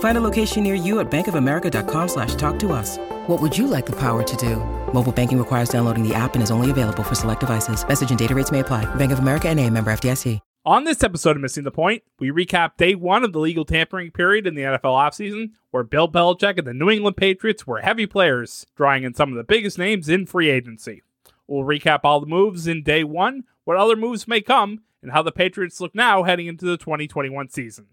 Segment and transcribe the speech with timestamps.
[0.00, 2.98] Find a location near you at bankofamerica.com slash talk to us.
[3.26, 4.56] What would you like the power to do?
[4.92, 7.86] Mobile banking requires downloading the app and is only available for select devices.
[7.86, 8.92] Message and data rates may apply.
[8.96, 10.40] Bank of America and a member FDIC.
[10.66, 14.10] On this episode of Missing the Point, we recap day one of the legal tampering
[14.10, 18.04] period in the NFL offseason, where Bill Belichick and the New England Patriots were heavy
[18.04, 21.02] players, drawing in some of the biggest names in free agency.
[21.46, 25.22] We'll recap all the moves in day one, what other moves may come, and how
[25.22, 27.86] the Patriots look now heading into the 2021 season.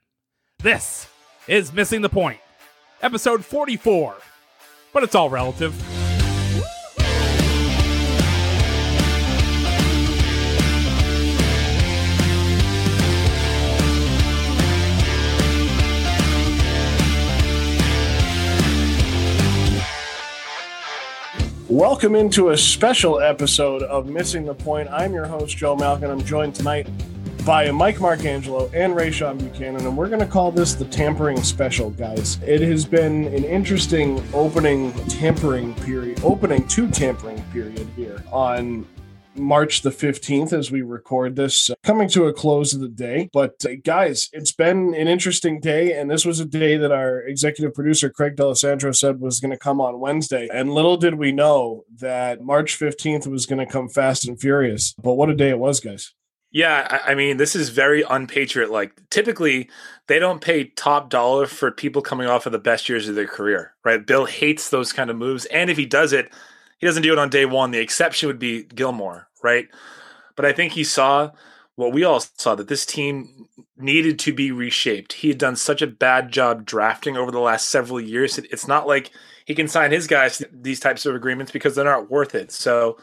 [0.59, 1.07] This
[1.47, 2.39] is Missing the Point,
[3.01, 4.17] episode 44.
[4.91, 5.73] But it's all relative.
[21.69, 24.89] Welcome into a special episode of Missing the Point.
[24.89, 26.09] I'm your host, Joe Malkin.
[26.09, 26.87] I'm joined tonight
[27.47, 31.41] by Mike Marcangelo and Ray Rayshawn Buchanan, and we're going to call this the tampering
[31.41, 32.39] special, guys.
[32.45, 38.85] It has been an interesting opening tampering period, opening to tampering period here on
[39.33, 43.29] March the 15th as we record this, uh, coming to a close of the day.
[43.31, 47.21] But uh, guys, it's been an interesting day, and this was a day that our
[47.21, 50.49] executive producer Craig D'Alessandro said was going to come on Wednesday.
[50.51, 54.93] And little did we know that March 15th was going to come fast and furious.
[55.01, 56.13] But what a day it was, guys.
[56.49, 58.93] Yeah, I mean, this is very unpatriot like.
[59.09, 59.69] Typically,
[60.07, 63.27] they don't pay top dollar for people coming off of the best years of their
[63.27, 64.05] career, right?
[64.05, 65.45] Bill hates those kind of moves.
[65.45, 66.31] And if he does it,
[66.79, 67.71] he doesn't do it on day one.
[67.71, 69.67] The exception would be Gilmore, right?
[70.35, 71.31] But I think he saw
[71.75, 73.47] what we all saw that this team
[73.77, 75.13] needed to be reshaped.
[75.13, 78.37] He had done such a bad job drafting over the last several years.
[78.37, 79.11] It- It's not like
[79.45, 82.51] he can sign his guys these types of agreements because they're not worth it.
[82.51, 82.97] So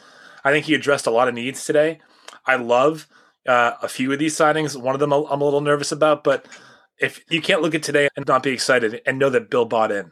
[0.44, 2.00] I think he addressed a lot of needs today.
[2.47, 3.06] I love
[3.47, 4.81] uh, a few of these signings.
[4.81, 6.47] One of them I'm a little nervous about, but
[6.99, 9.93] if you can't look at today and not be excited and know that Bill bought
[9.93, 10.10] in.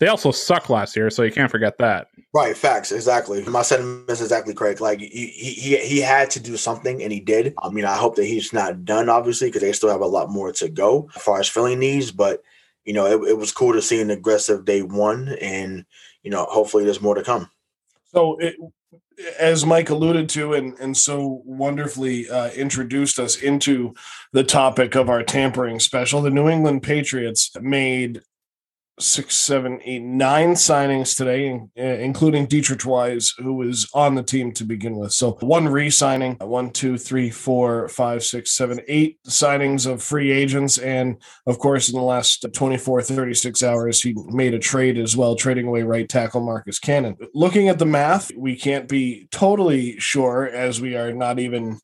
[0.00, 2.08] They also suck last year, so you can't forget that.
[2.34, 3.44] Right, facts, exactly.
[3.44, 4.80] My sentiment is exactly correct.
[4.80, 7.54] Like he, he he he had to do something, and he did.
[7.62, 10.30] I mean, I hope that he's not done, obviously, because they still have a lot
[10.30, 12.10] more to go as far as filling needs.
[12.10, 12.42] But
[12.84, 15.86] you know, it, it was cool to see an aggressive day one, and
[16.24, 17.48] you know, hopefully, there's more to come.
[18.06, 18.56] So, it,
[19.38, 23.94] as Mike alluded to, and and so wonderfully uh, introduced us into
[24.32, 28.22] the topic of our tampering special, the New England Patriots made
[29.00, 34.52] six, seven, eight, nine signings today, uh, including Deatrich Wise, who was on the team
[34.52, 35.12] to begin with.
[35.12, 40.78] So one re-signing, one, two, three, four, five, six, seven, eight signings of free agents.
[40.78, 45.34] And of course, in the last 24, 36 hours, he made a trade as well,
[45.34, 47.16] trading away right tackle Marcus Cannon.
[47.34, 51.78] Looking at the math, we can't be totally sure as we are not even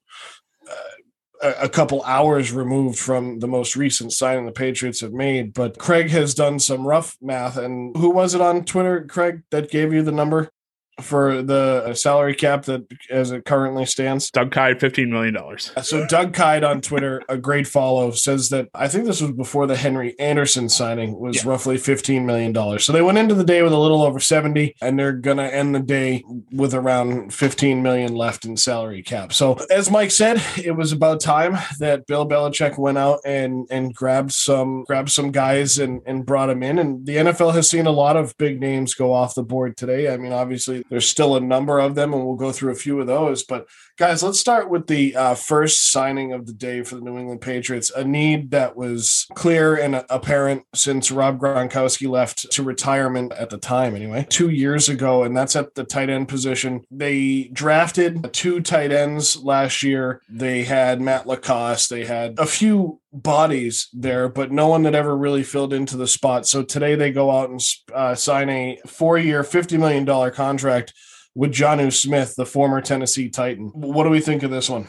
[1.43, 5.55] a couple hours removed from the most recent signing the Patriots have made.
[5.55, 7.57] But Craig has done some rough math.
[7.57, 10.51] And who was it on Twitter, Craig, that gave you the number
[11.01, 14.31] for the salary cap that as it currently stands?
[14.31, 15.37] Doug Kyed, $15 million.
[15.37, 19.33] Uh, so Doug Kyed on Twitter, a great follow, says that I think this was
[19.33, 21.51] before the Henry Anderson signing was Yeah.
[21.51, 22.79] roughly $15 million.
[22.79, 25.55] So they went into the day with a little over 70 and they're going to
[25.55, 29.33] end the day with around 15 million left in salary cap.
[29.33, 33.95] So as Mike said, it was about time that Bill Belichick went out and and
[33.95, 37.87] grabbed some grabbed some guys and and brought them in and the NFL has seen
[37.87, 40.13] a lot of big names go off the board today.
[40.13, 43.01] I mean, obviously there's still a number of them and we'll go through a few
[43.01, 43.69] of those, but
[44.01, 47.43] Guys, let's start with the uh, first signing of the day for the New England
[47.43, 47.91] Patriots.
[47.91, 53.59] A need that was clear and apparent since Rob Gronkowski left to retirement at the
[53.59, 56.83] time, anyway, two years ago, and that's at the tight end position.
[56.91, 60.23] They drafted two tight ends last year.
[60.31, 61.89] They had Matt LaCosse.
[61.89, 66.09] They had a few bodies there, but no one that ever really filled into the
[66.09, 66.49] spot.
[66.49, 67.61] So today they go out and
[67.95, 70.95] uh, sign a four-year, fifty million dollar contract
[71.35, 73.71] with Jonnu Smith, the former Tennessee Titan.
[73.75, 74.89] What do we think of this one?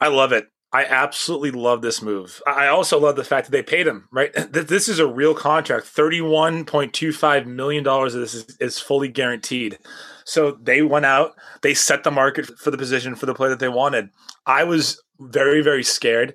[0.00, 0.48] I love it.
[0.70, 2.42] I absolutely love this move.
[2.46, 4.30] I also love the fact that they paid him, right?
[4.52, 5.86] This is a real contract.
[5.86, 9.78] $31.25 million of this is, is, fully guaranteed.
[10.24, 13.60] So they went out, they set the market for the position for the player that
[13.60, 14.10] they wanted.
[14.44, 16.34] I was very, very scared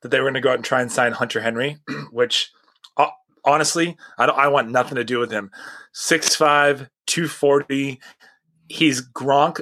[0.00, 1.76] that they were going to go out and try and sign Hunter Henry,
[2.10, 2.52] which
[2.96, 3.08] uh,
[3.44, 5.50] honestly, I, don't, I want nothing to do with him.
[5.94, 8.00] 6'5, 240
[8.68, 9.60] he's Gronk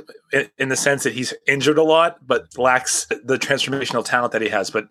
[0.58, 4.48] in, the sense that he's injured a lot, but lacks the transformational talent that he
[4.48, 4.70] has.
[4.70, 4.88] But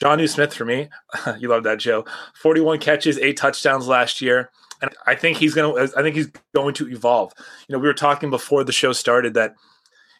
[0.00, 0.88] Jonnu Smith, for me,
[1.38, 2.04] you love that, Joe.
[2.34, 4.50] Forty-one catches, eight touchdowns last year,
[4.80, 5.88] and I think he's gonna.
[5.96, 7.32] I think he's going to evolve.
[7.68, 9.54] You know, we were talking before the show started that,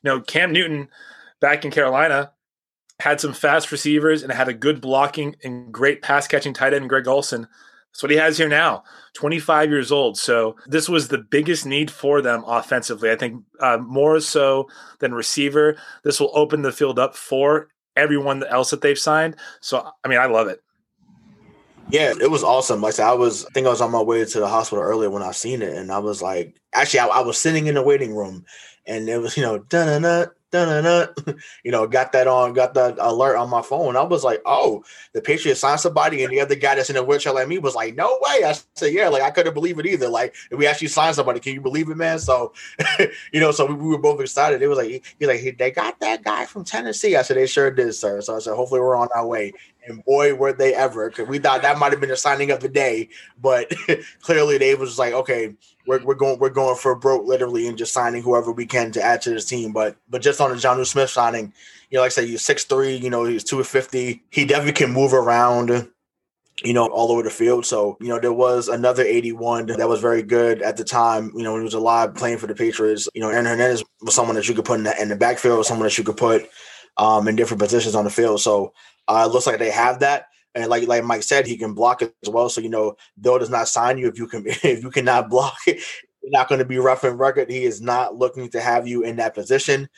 [0.03, 0.89] you know, Cam Newton
[1.41, 2.33] back in Carolina
[3.01, 6.89] had some fast receivers and had a good blocking and great pass catching tight end
[6.89, 7.49] Greg Olsen.
[7.93, 8.85] That's what he has here now.
[9.15, 10.19] 25 years old.
[10.19, 13.11] So this was the biggest need for them offensively.
[13.11, 14.69] I think uh, more so
[15.01, 15.77] than receiver.
[16.03, 19.37] This will open the field up for everyone else that they've signed.
[19.61, 20.63] So I mean, I love it.
[21.91, 22.81] Yeah, it was awesome.
[22.81, 25.23] Like I was I think I was on my way to the hospital earlier when
[25.23, 28.15] I seen it, and I was like, actually, I, I was sitting in the waiting
[28.15, 28.47] room,
[28.87, 30.27] and it was you know, da da
[31.65, 33.97] you know, got that on, got that alert on my phone.
[33.97, 34.85] I was like, oh,
[35.15, 37.75] the Patriots signed somebody, and the other guy that's in the wheelchair like me was
[37.75, 38.45] like, no way.
[38.45, 40.09] I said, yeah, like I couldn't believe it either.
[40.09, 41.41] Like we actually signed somebody.
[41.41, 42.19] Can you believe it, man?
[42.19, 42.53] So,
[43.33, 44.63] you know, so we, we, were both excited.
[44.63, 47.17] It was like he's like, hey, they got that guy from Tennessee.
[47.17, 48.21] I said, they sure did, sir.
[48.21, 49.53] So I said, hopefully we're on our way.
[49.87, 51.11] And boy, were they ever!
[51.11, 53.09] Because we thought that might have been the signing of the day,
[53.41, 53.73] but
[54.23, 55.55] clearly they was like, okay,
[55.87, 59.03] we're, we're going we're going for broke literally and just signing whoever we can to
[59.03, 59.73] add to this team.
[59.73, 61.53] But but just on the Jonnu Smith signing,
[61.91, 64.23] you know, like I said, he's six three, you know, he's two fifty.
[64.31, 65.89] He definitely can move around,
[66.63, 67.67] you know, all over the field.
[67.67, 71.43] So, you know, there was another 81 that was very good at the time, you
[71.43, 73.09] know, when he was alive playing for the Patriots.
[73.15, 75.67] You know, Aaron Hernandez was someone that you could put in the, in the backfield,
[75.67, 76.49] someone that you could put
[76.97, 78.41] um, in different positions on the field.
[78.41, 78.73] So
[79.09, 80.27] uh, it looks like they have that.
[80.55, 82.49] And like like Mike said, he can block as well.
[82.49, 85.57] So you know, Bill does not sign you if you can if you cannot block
[85.67, 85.83] it.
[86.23, 87.51] You're not going to be rough and rugged.
[87.51, 89.89] He is not looking to have you in that position.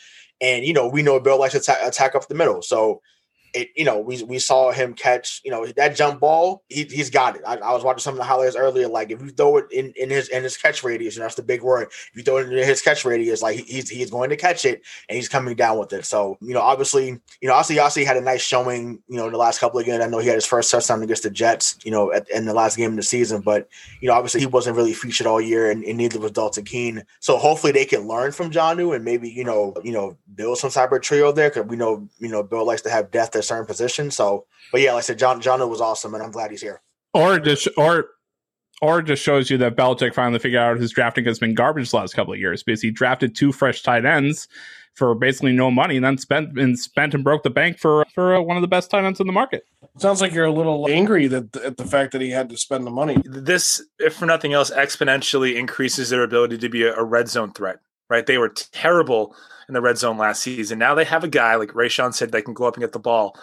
[0.41, 2.62] And you know, we know Bill likes to attack up the middle.
[2.62, 3.03] So
[3.55, 6.62] it, you know, we we saw him catch, you know, that jump ball.
[6.69, 7.43] He has got it.
[7.47, 8.89] I, I, was watching some of the highlights earlier.
[8.89, 11.43] Like if you throw it in, in his in his catch radius, and that's the
[11.43, 11.89] big word.
[11.91, 14.83] If you throw it in his catch radius, like he's he's going to catch it,
[15.09, 16.05] and he's coming down with it.
[16.05, 17.06] So you know, obviously,
[17.41, 19.03] you know, obviously, obviously had a nice showing.
[19.09, 20.05] You know, in the last couple of games.
[20.05, 21.79] I know he had his first touchdown against the Jets.
[21.85, 23.69] You know, at, in the last game of the season, but
[24.01, 27.05] you know, obviously, he wasn't really featured all year, and, and neither was Dalton Keene.
[27.21, 30.71] So hopefully, they can learn from Jonnu and maybe you know, you know, build some
[30.75, 33.67] of trio there because we know you know Bill likes to have depth at certain
[33.67, 34.11] position.
[34.11, 36.62] So so, but yeah, like I said, John John was awesome, and I'm glad he's
[36.62, 36.81] here.
[37.12, 38.06] Or just or
[38.82, 41.96] or just shows you that Belichick finally figured out his drafting has been garbage the
[41.96, 44.49] last couple of years because he drafted two fresh tight ends
[44.94, 48.35] for basically no money and then spent and spent and broke the bank for for
[48.35, 49.64] uh, one of the best tight ends in the market.
[49.99, 52.87] Sounds like you're a little angry that at the fact that he had to spend
[52.87, 53.19] the money.
[53.25, 57.52] This, if for nothing else, exponentially increases their ability to be a, a red zone
[57.52, 57.81] threat.
[58.08, 58.26] Right?
[58.26, 59.35] They were terrible
[59.69, 60.79] in the red zone last season.
[60.79, 62.99] Now they have a guy like Rayshawn said they can go up and get the
[62.99, 63.37] ball.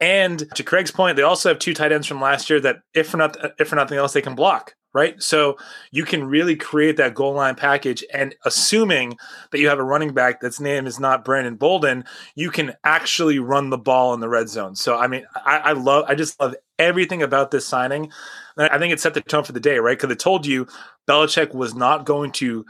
[0.00, 3.08] And to Craig's point, they also have two tight ends from last year that, if
[3.08, 4.74] for not if for nothing else, they can block.
[4.94, 5.58] Right, so
[5.92, 9.18] you can really create that goal line package, and assuming
[9.52, 13.38] that you have a running back that's name is not Brandon Bolden, you can actually
[13.38, 14.74] run the ball in the red zone.
[14.74, 18.10] So, I mean, I, I love, I just love everything about this signing.
[18.56, 19.96] I think it set the tone for the day, right?
[19.96, 20.66] Because it told you
[21.06, 22.64] Belichick was not going to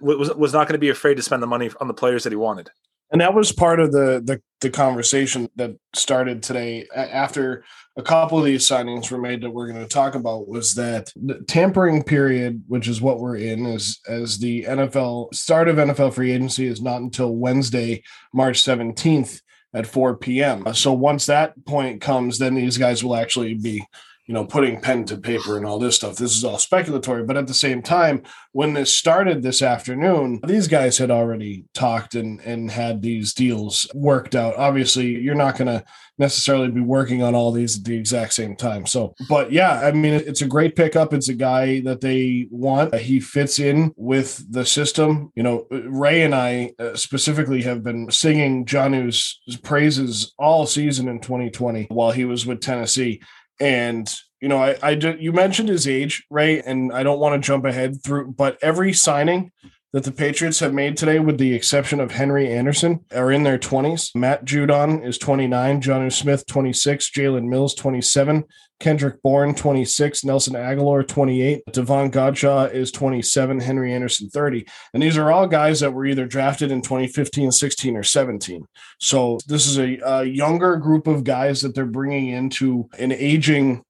[0.00, 2.32] was was not going to be afraid to spend the money on the players that
[2.32, 2.70] he wanted.
[3.12, 7.64] And that was part of the, the the conversation that started today after
[7.96, 11.12] a couple of these signings were made that we're going to talk about was that
[11.16, 16.14] the tampering period, which is what we're in, is as the NFL start of NFL
[16.14, 19.40] free agency is not until Wednesday, March 17th
[19.74, 20.72] at 4 p.m.
[20.74, 23.84] So once that point comes, then these guys will actually be
[24.30, 26.14] you know, putting pen to paper and all this stuff.
[26.14, 27.26] This is all speculatory.
[27.26, 28.22] But at the same time,
[28.52, 33.90] when this started this afternoon, these guys had already talked and, and had these deals
[33.92, 34.54] worked out.
[34.54, 35.84] Obviously, you're not going to
[36.16, 38.86] necessarily be working on all these at the exact same time.
[38.86, 41.12] So, but yeah, I mean, it's a great pickup.
[41.12, 42.94] It's a guy that they want.
[42.94, 45.32] He fits in with the system.
[45.34, 51.20] You know, Ray and I uh, specifically have been singing Jonnu's praises all season in
[51.20, 53.22] 2020 while he was with Tennessee
[53.60, 56.62] and you know, I, I you mentioned his age, right?
[56.64, 59.52] And I don't want to jump ahead through, but every signing
[59.92, 63.58] that the Patriots have made today, with the exception of Henry Anderson, are in their
[63.58, 64.14] 20s.
[64.14, 68.44] Matt Judon is 29, Jonnu Smith 26, Jalen Mills 27,
[68.80, 74.66] Kendrick Bourne 26, Nelson Agholor 28, Davon Godchaux is 27, Henry Anderson 30.
[74.94, 78.64] And these are all guys that were either drafted in 2015, 16, or 17.
[78.98, 83.84] So this is a, a younger group of guys that they're bringing into an aging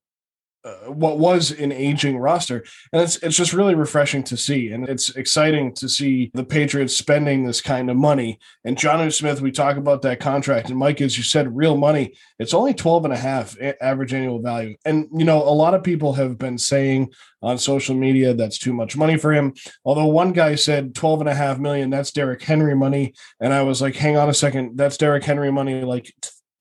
[0.63, 2.63] uh, what was an aging roster.
[2.93, 4.69] And it's it's just really refreshing to see.
[4.69, 8.39] And it's exciting to see the patriots spending this kind of money.
[8.63, 10.69] And Jonnu Smith we talk about that contract.
[10.69, 12.13] And Mike as you said real money.
[12.37, 14.75] It's only 12 and a half average annual value.
[14.85, 18.73] And you know a lot of people have been saying on social media that's too
[18.73, 19.53] much money for him.
[19.83, 23.15] Although one guy said 12 and a half million that's Derrick Henry money.
[23.39, 24.77] And I was like hang on a second.
[24.77, 26.13] That's Derrick Henry money like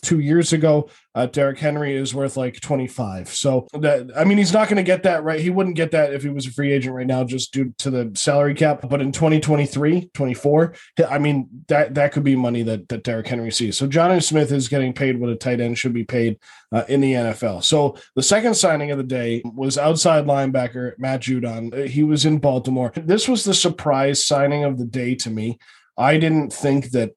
[0.02, 0.88] two years ago.
[1.14, 3.28] Uh, Derrick Henry is worth like 25.
[3.30, 5.40] So that, I mean, he's not going to get that right.
[5.40, 7.90] He wouldn't get that if he was a free agent right now, just due to
[7.90, 8.88] the salary cap.
[8.88, 10.74] But in 2023, 24,
[11.08, 13.76] I mean, that, that could be money that, that Derrick Henry sees.
[13.76, 16.38] So Jonnu Smith is getting paid what a tight end should be paid
[16.72, 17.64] uh, in the NFL.
[17.64, 21.88] So the second signing of the day was outside linebacker Matt Judon.
[21.88, 22.92] He was in Baltimore.
[22.94, 25.58] This was the surprise signing of the day to me.
[25.96, 27.12] I didn't think that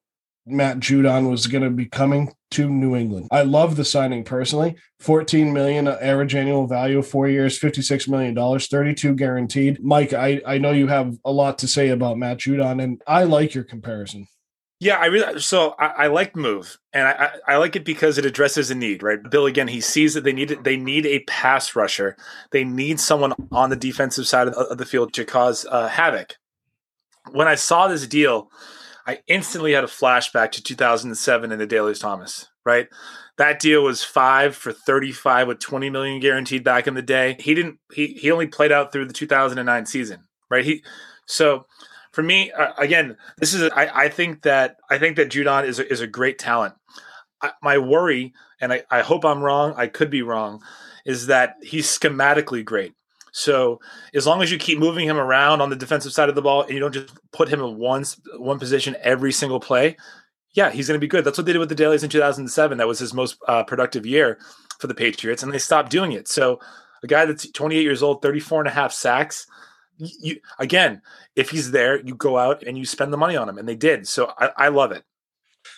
[0.46, 3.28] Matt Judon was going to be coming to New England.
[3.32, 4.76] I love the signing personally.
[5.00, 9.84] 14 million average annual value, four years, 56 million dollars, 32 guaranteed.
[9.84, 13.24] Mike, I, I know you have a lot to say about Matt Judon, and I
[13.24, 14.28] like your comparison.
[14.84, 18.26] Yeah, I really so I, I like move, and I, I, like it because it
[18.26, 19.02] addresses a need.
[19.02, 22.18] Right, Bill again, he sees that they need they need a pass rusher.
[22.52, 26.36] They need someone on the defensive side of, of the field to cause uh, havoc.
[27.32, 28.52] When I saw this deal,
[29.06, 32.88] I instantly had a flashback to 2007 in Adalius Thomas, right?
[33.38, 37.36] That deal was five for 35 with 20 million guaranteed back in the day.
[37.40, 40.64] He didn't, he, he only played out through the 2009 season, right?
[40.64, 40.84] He,
[41.28, 41.66] so
[42.12, 45.66] for me, uh, again, this is, a, I, I think that, I think that Judon
[45.66, 46.76] is a, is a great talent.
[47.42, 50.62] I, my worry, and I, I hope I'm wrong, I could be wrong,
[51.06, 52.94] is that he's schematically great.
[53.34, 53.80] So
[54.14, 56.62] as long as you keep moving him around on the defensive side of the ball
[56.62, 58.06] and you don't just put him in one
[58.38, 59.98] one position every single play,
[60.54, 61.26] yeah, he's going to be good.
[61.26, 62.78] That's what they did with Adalius in 2007.
[62.78, 64.38] That was his most uh, productive year
[64.78, 66.28] for the Patriots, and they stopped doing it.
[66.28, 66.60] So
[67.02, 69.48] a guy that's 28 years old, 34 and a half sacks.
[69.98, 71.02] You, again,
[71.36, 73.76] if he's there, you go out and you spend the money on him, and they
[73.76, 74.08] did.
[74.08, 75.04] So I, I love it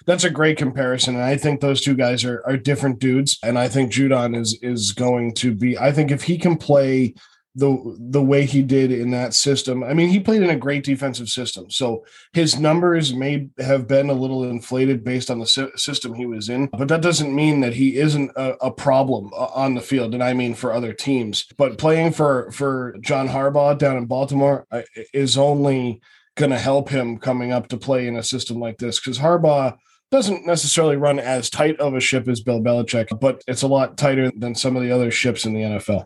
[0.08, 1.16] that's a great comparison.
[1.16, 3.38] And I think those two guys are, are different dudes.
[3.44, 7.14] And I think Judon is is going to be, I think if he can play
[7.56, 9.84] the the way he did in that system.
[9.84, 14.10] I mean, he played in a great defensive system, so his numbers may have been
[14.10, 16.68] a little inflated based on the system he was in.
[16.68, 20.24] But that doesn't mean that he isn't a, a problem uh, on the field, and
[20.24, 21.46] I mean for other teams.
[21.58, 24.68] But playing for for John Harbaugh down in Baltimore
[25.14, 26.02] is only
[26.36, 29.78] going to help him coming up to play in a system like this because Harbaugh
[30.12, 33.98] doesn't necessarily run as tight of a ship as Bill Belichick, but it's a lot
[33.98, 36.06] tighter than some of the other ships in the NFL.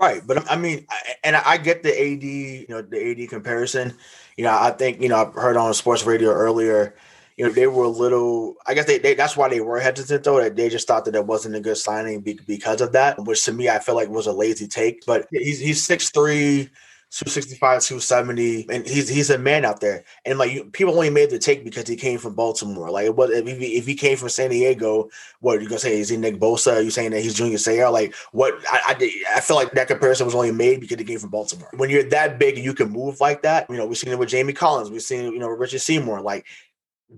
[0.00, 0.86] Right, but I mean,
[1.24, 3.94] and I get the AD, you know, the AD comparison.
[4.36, 6.94] You know, I think you know I've heard on sports radio earlier.
[7.36, 8.54] You know, they were a little.
[8.66, 10.40] I guess they, they that's why they were hesitant though.
[10.40, 13.52] That they just thought that it wasn't a good signing because of that, which to
[13.52, 15.04] me I feel like was a lazy take.
[15.04, 16.70] But he's he's six three,
[17.10, 20.04] 265, 270, and he's he's a man out there.
[20.26, 22.90] And like people only made the take because he came from Baltimore.
[22.90, 25.08] Like, what if he, if he came from San Diego?
[25.40, 25.98] What you gonna say?
[25.98, 26.76] Is he Nick Bosa?
[26.76, 27.90] Are you saying that he's Junior Seau?
[27.90, 28.54] Like, what?
[28.70, 31.70] I, I I feel like that comparison was only made because he came from Baltimore.
[31.76, 34.28] When you're that big you can move like that, you know, we've seen it with
[34.28, 34.90] Jamie Collins.
[34.90, 36.20] We've seen you know Richard Seymour.
[36.20, 36.44] Like,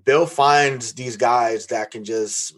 [0.04, 2.54] Bill finds these guys that can just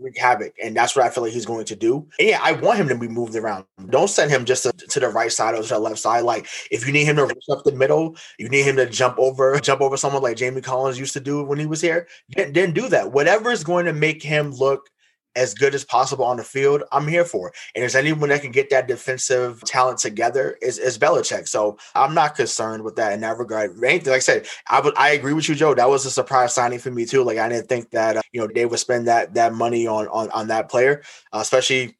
[0.00, 2.06] wreak havoc, and that's what I feel like he's going to do.
[2.18, 3.64] And yeah, I want him to be moved around.
[3.90, 6.24] Don't send him just to, to, the right side or to the left side.
[6.24, 9.18] Like if you need him to rush up the middle, you need him to jump
[9.18, 12.08] over, jump over someone like Jamie Collins used to do when he was here.
[12.30, 13.12] Then, then do that.
[13.12, 14.88] Whatever is going to make him look
[15.36, 17.52] as good as possible on the field, I'm here for.
[17.74, 21.48] And if anyone that can get that defensive talent together is, is Belichick.
[21.48, 23.82] So I'm not concerned with that in that regard.
[23.82, 25.74] Anything, Like I said, I would I agree with you, Joe.
[25.74, 27.22] That was a surprise signing for me too.
[27.22, 30.08] Like I didn't think that uh, you know they would spend that that money on
[30.08, 31.94] on on that player, uh, especially.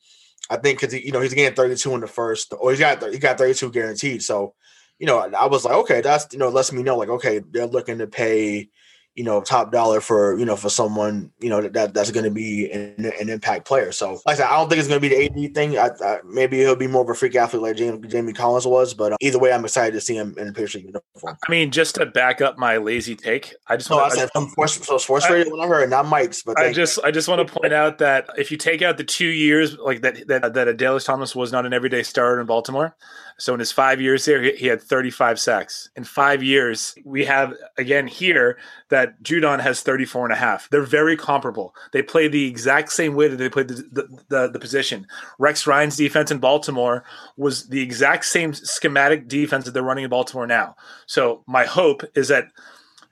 [0.50, 3.18] I think because you know he's getting 32 in the first, or he's got he
[3.18, 4.22] got 32 guaranteed.
[4.22, 4.54] So,
[4.98, 7.66] you know, I was like, okay, that's you know lets me know like okay they're
[7.66, 8.70] looking to pay
[9.18, 12.30] you know, top dollar for you know for someone you know that that's going to
[12.30, 13.90] be an, an, impact player.
[13.90, 15.76] So, like I said, I don't think it's going to be the AD thing.
[15.76, 18.94] I, I, maybe he'll be more of a freak athlete like Jamie, Jamie Collins was,
[18.94, 21.36] but uh, either way, I'm excited to see him in a Patriot uniform.
[21.44, 24.30] I mean, just to back up my lazy take, I just no, want I said
[24.32, 27.26] from sports, so sports radio when I heard not Mike's, but I just I just
[27.26, 30.54] want to point out that if you take out the two years like that that
[30.54, 32.94] that Adalius Thomas was not an everyday starter in Baltimore,
[33.36, 35.90] so in his five years there, he, he had 35 sacks.
[35.96, 38.58] In five years, we have again here
[38.90, 40.68] that Judon has 34 and a half.
[40.70, 41.74] They're very comparable.
[41.92, 45.06] They play the exact same way that they played the, the, the, the position.
[45.38, 47.04] Rex Ryan's defense in Baltimore
[47.36, 50.76] was the exact same schematic defense that they're running in Baltimore now.
[51.06, 52.48] So my hope is that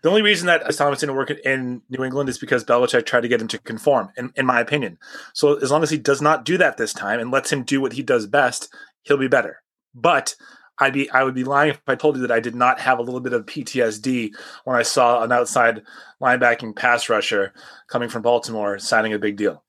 [0.03, 3.29] the only reason that Thomas didn't work in New England is because Belichick tried to
[3.29, 4.99] get him to conform, in, in my opinion.
[5.33, 7.81] So as long as he does not do that this time and lets him do
[7.81, 8.73] what he does best,
[9.03, 9.63] he'll be better.
[9.95, 10.37] But
[10.79, 12.99] I'd be I would be lying if I told you that I did not have
[12.99, 14.31] a little bit of PTSD
[14.65, 15.83] when I saw an outside
[16.21, 17.53] linebacking pass rusher
[17.89, 19.63] coming from Baltimore signing a big deal.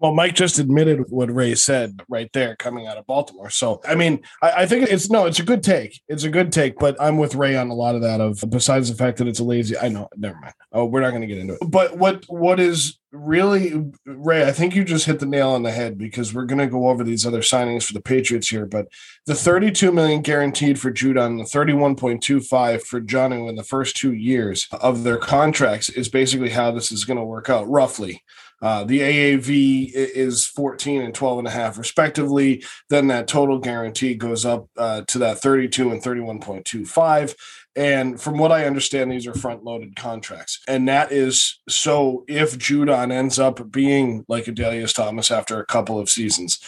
[0.00, 3.50] Well, Mike just admitted what Ray said right there coming out of Baltimore.
[3.50, 6.00] So, I mean, I, I, think it's no, it's a good take.
[6.06, 8.20] It's a good take, but I'm with Ray on a lot of that.
[8.20, 10.54] Of besides the fact that it's a lazy, I know, never mind.
[10.72, 11.60] Oh, we're not going to get into it.
[11.68, 14.46] But what what is really Ray?
[14.46, 16.88] I think you just hit the nail on the head because we're going to go
[16.88, 18.66] over these other signings for the Patriots here.
[18.66, 18.86] But
[19.26, 24.68] the 32 million guaranteed for Judon, the 31.25 for Jonnu in the first two years
[24.72, 28.22] of their contracts is basically how this is going to work out, roughly.
[28.60, 32.64] Uh, the AAV is 14 and 12 and a half respectively.
[32.88, 37.34] Then that total guarantee goes up uh, to that 32 and 31.25.
[37.76, 40.60] And from what I understand, these are front loaded contracts.
[40.66, 45.98] And that is so if Judon ends up being like Adalius Thomas after a couple
[45.98, 46.58] of seasons,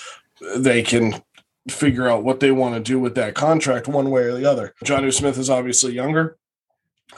[0.57, 1.21] they can
[1.69, 4.75] figure out what they want to do with that contract one way or the other.
[4.85, 6.37] Jonnu Smith is obviously younger.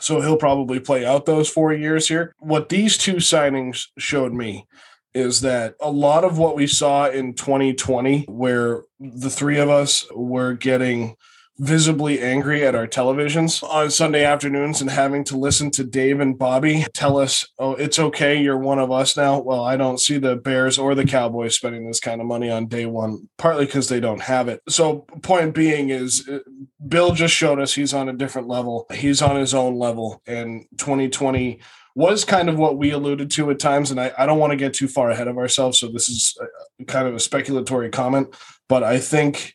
[0.01, 2.35] So he'll probably play out those four years here.
[2.39, 4.67] What these two signings showed me
[5.15, 10.07] is that a lot of what we saw in 2020, where the three of us
[10.15, 11.17] were getting
[11.63, 16.37] visibly angry at our televisions on Sunday afternoons and having to listen to Dave and
[16.37, 19.39] Bobby tell us, oh, it's okay, you're one of us now.
[19.39, 22.67] Well, I don't see the Bears or the Cowboys spending this kind of money on
[22.67, 24.61] day one, partly because they don't have it.
[24.69, 26.41] So, point being is, uh,
[26.89, 28.87] Bill just showed us he's on a different level.
[28.93, 30.21] He's on his own level.
[30.27, 31.61] And 2020
[31.95, 33.93] was kind of what we alluded to at times.
[33.93, 35.79] And I, I don't want to get too far ahead of ourselves.
[35.79, 36.37] So, this is
[36.81, 38.35] a, kind of a speculatory comment.
[38.69, 39.55] But I think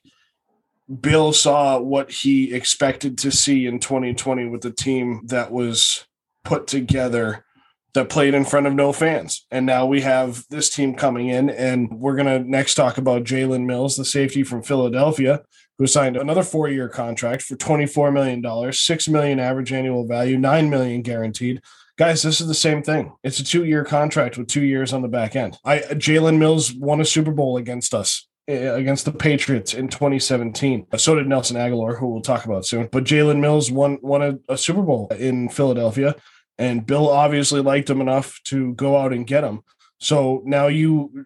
[0.88, 6.06] Bill saw what he expected to see in 2020 with the team that was
[6.46, 7.46] put together
[7.94, 9.46] that played in front of no fans.
[9.52, 13.24] And now we have this team coming in, and we're going to next talk about
[13.24, 15.42] Jalen Mills, the safety from Philadelphia,
[15.78, 20.70] who signed another four year contract for $24 million, 6 million average annual value, 9
[20.70, 21.62] million guaranteed.
[21.98, 23.14] Guys, this is the same thing.
[23.24, 25.58] It's a two year contract with two years on the back end.
[25.66, 30.88] I Jalen Mills won a Super Bowl against us Uh, against the Patriots in 2017.
[30.90, 32.88] Uh, so did Nelson Agholor, who we'll talk about soon.
[32.90, 36.16] But Jalen Mills won won a, a, Super Bowl in Philadelphia,
[36.58, 39.64] and Bill obviously liked him enough to go out and get him.
[39.98, 41.26] So now you,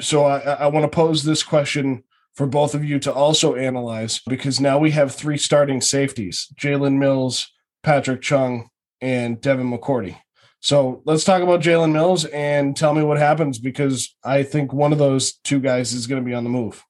[0.00, 4.22] so I, I want to pose this question for both of you to also analyze
[4.26, 8.70] because now we have three starting safeties: Jalen Mills, Patrick Chung,
[9.02, 10.16] and Devin McCourty.
[10.62, 14.92] So let's talk about Jalen Mills and tell me what happens because I think one
[14.92, 16.84] of those two guys is going to be on the move.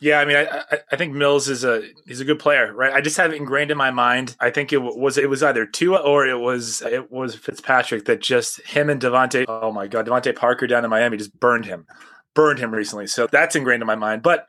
[0.00, 2.94] Yeah, I mean, I, I think Mills is a he's a good player, right?
[2.94, 4.34] I just have it ingrained in my mind.
[4.40, 8.22] I think it was it was either Tua or it was it was Fitzpatrick that
[8.22, 9.44] just him and DeVante.
[9.46, 11.86] Oh my God, DeVante Parker down in Miami just burned him,
[12.34, 13.08] burned him recently.
[13.08, 14.22] So that's ingrained in my mind.
[14.22, 14.48] But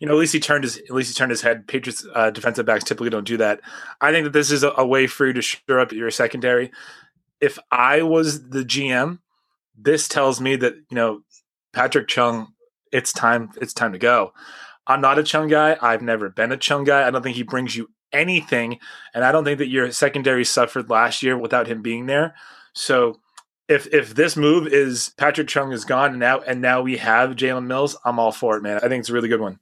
[0.00, 1.68] you know, at least he turned his at least he turned his head.
[1.68, 3.60] Patriots uh, defensive backs typically don't do that.
[4.00, 6.72] I think that this is a, a way for you to shore up your secondary
[7.42, 9.18] if I was the GM,
[9.76, 11.22] this tells me that you know
[11.74, 12.54] Patrick Chung,
[12.90, 13.50] it's time.
[13.60, 14.32] It's time to go.
[14.86, 15.76] I'm not a Chung guy.
[15.82, 17.06] I've never been a Chung guy.
[17.06, 18.78] I don't think he brings you anything,
[19.12, 22.34] and I don't think that your secondary suffered last year without him being there.
[22.74, 23.20] So
[23.68, 27.30] if if this move is Patrick Chung is gone and now and now we have
[27.30, 28.76] Jalen Mills, I'm all for it, man.
[28.76, 29.58] I think it's a really good one.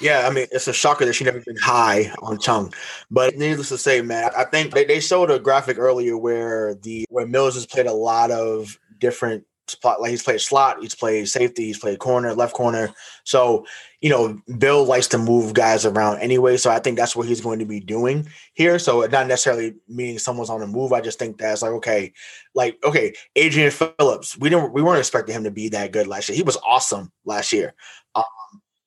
[0.00, 2.72] Yeah, I mean, it's a shocker that she never been high on Chung.
[3.10, 7.04] But needless to say, man, I think they, they showed a graphic earlier where the
[7.10, 10.00] where Mills has played a lot of different spot.
[10.00, 12.92] Like he's played slot, he's played safety, he's played corner, left corner.
[13.24, 13.66] So,
[14.00, 16.56] you know, Bill likes to move guys around anyway.
[16.56, 18.78] So I think that's what he's going to be doing here.
[18.78, 20.92] So not necessarily meaning someone's on the move.
[20.92, 22.12] I just think that's like, okay,
[22.54, 26.28] like, okay, Adrian Phillips, we didn't we weren't expecting him to be that good last
[26.28, 26.36] year.
[26.36, 27.74] He was awesome last year.
[28.14, 28.24] Um,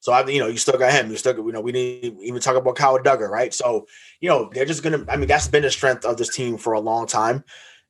[0.04, 1.10] So I, you know, you still got him.
[1.10, 3.54] You still, got, you know, we didn't even talk about Kyle Dugger, right?
[3.54, 3.88] So,
[4.20, 5.06] you know, they're just gonna.
[5.08, 7.46] I mean, that's been the strength of this team for a long time,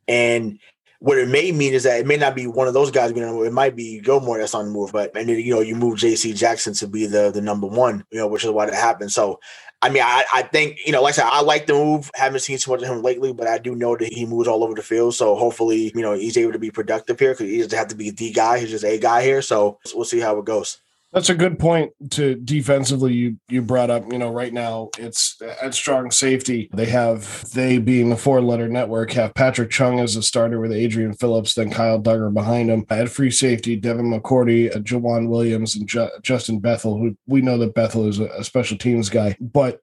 [0.08, 0.60] and
[1.00, 3.14] what it may mean is that it may not be one of those guys.
[3.16, 5.62] You know, it might be Gilmore that's on the move, but and then you know
[5.62, 6.34] you move J.C.
[6.34, 9.12] Jackson to be the the number one, you know, which is what happened.
[9.12, 9.40] So,
[9.82, 12.12] I mean, I, I think you know, like I said, I like the move.
[12.14, 14.64] Haven't seen too much of him lately, but I do know that he moves all
[14.64, 15.16] over the field.
[15.16, 17.96] So hopefully, you know, he's able to be productive here because he doesn't have to
[17.96, 18.60] be the guy.
[18.60, 19.42] He's just a guy here.
[19.42, 20.80] So we'll see how it goes.
[21.14, 24.12] That's a good point to defensively you you brought up.
[24.12, 26.70] You know, right now it's at strong safety.
[26.74, 30.72] They have they being the four letter network have Patrick Chung as a starter with
[30.72, 32.86] Adrian Phillips, then Kyle Dugger behind him.
[32.90, 36.98] At free safety, Devin McCourty, uh, Joejuan Williams, and Ju- Justin Bethel.
[36.98, 39.38] Who we know that Bethel is a special teams guy.
[39.40, 39.82] But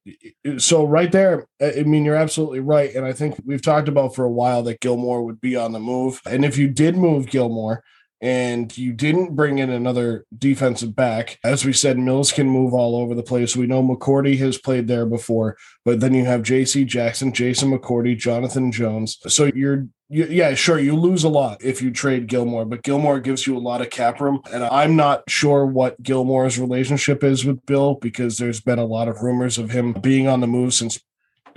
[0.59, 4.25] so right there, I mean, you're absolutely right, and I think we've talked about for
[4.25, 6.21] a while that Gilmore would be on the move.
[6.27, 7.85] And if you did move Gilmore
[8.21, 11.39] and you didn't bring in another defensive back.
[11.43, 13.57] As we said, Mills can move all over the place.
[13.57, 16.85] We know McCourty has played there before, but then you have J.C.
[16.85, 19.19] Jackson, Jason McCourty, Jonathan Jones.
[19.27, 20.81] So you're you, yeah, sure.
[20.81, 23.91] You lose a lot if you trade Gilmore, but Gilmore gives you a lot of
[23.91, 24.41] cap room.
[24.53, 29.07] And I'm not sure what Gilmore's relationship is with Bill because there's been a lot
[29.07, 31.01] of rumors of him being on the move since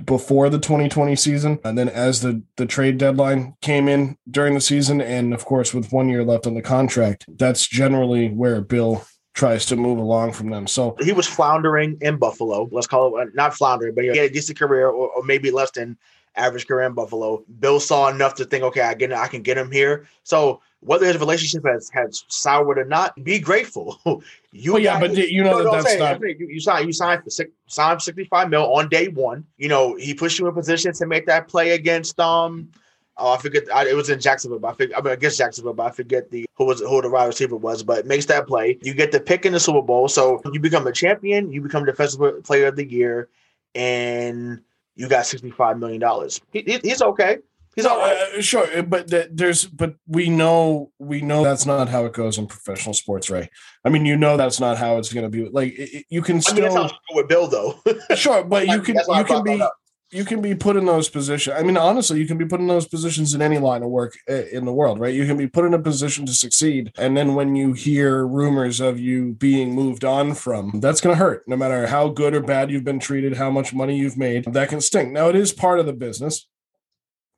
[0.04, 1.60] before the 2020 season.
[1.64, 5.74] And then as the the trade deadline came in during the season and of course
[5.74, 10.32] with one year left on the contract that's generally where bill tries to move along
[10.32, 10.68] from them.
[10.68, 12.70] So he was floundering in buffalo.
[12.72, 15.52] Let's call it uh, not floundering but he had a decent career or, or maybe
[15.52, 15.98] less than
[16.36, 17.44] average career in buffalo.
[17.60, 20.08] Bill saw enough to think okay i get i can get him here.
[20.24, 24.00] So whether his relationship has has soured or not, be grateful.
[24.52, 26.22] you well, yeah, but you know that that's not.
[26.22, 29.46] You, you signed you signed for six, signed sixty five mil on day one.
[29.58, 32.70] You know he pushed you in position to make that play against um.
[33.16, 33.64] Oh, I forget.
[33.72, 34.58] I, it was in Jacksonville.
[34.58, 37.00] But I, forget, I mean, I guess Jacksonville, but I forget the who was who
[37.00, 37.84] the wide receiver was.
[37.84, 38.80] But makes that play.
[38.82, 41.52] You get the pick in the Super Bowl, so you become a champion.
[41.52, 43.30] You become defensive player of the year,
[43.76, 44.62] and
[44.96, 46.42] you got sixty five million dollars.
[46.52, 47.38] He, he's okay.
[47.76, 48.18] He's all right.
[48.38, 52.46] Uh, sure, but there's but we know we know that's not how it goes in
[52.48, 53.50] professional sports, right?
[53.84, 55.50] I mean, you know that's not how it's going to be.
[55.50, 57.80] Like it, you can still I mean, that's how with Bill though.
[58.16, 59.64] sure, but you can you can be
[60.12, 61.58] you can be put in those positions.
[61.58, 64.16] I mean, honestly, you can be put in those positions in any line of work
[64.28, 65.14] eh, in the world, right?
[65.14, 68.80] You can be put in a position to succeed, and then when you hear rumors
[68.80, 71.44] of you being moved on from, that's going to hurt.
[71.48, 74.70] No matter how good or bad you've been treated, how much money you've made, that
[74.70, 75.12] can stink.
[75.12, 76.48] Now, it is part of the business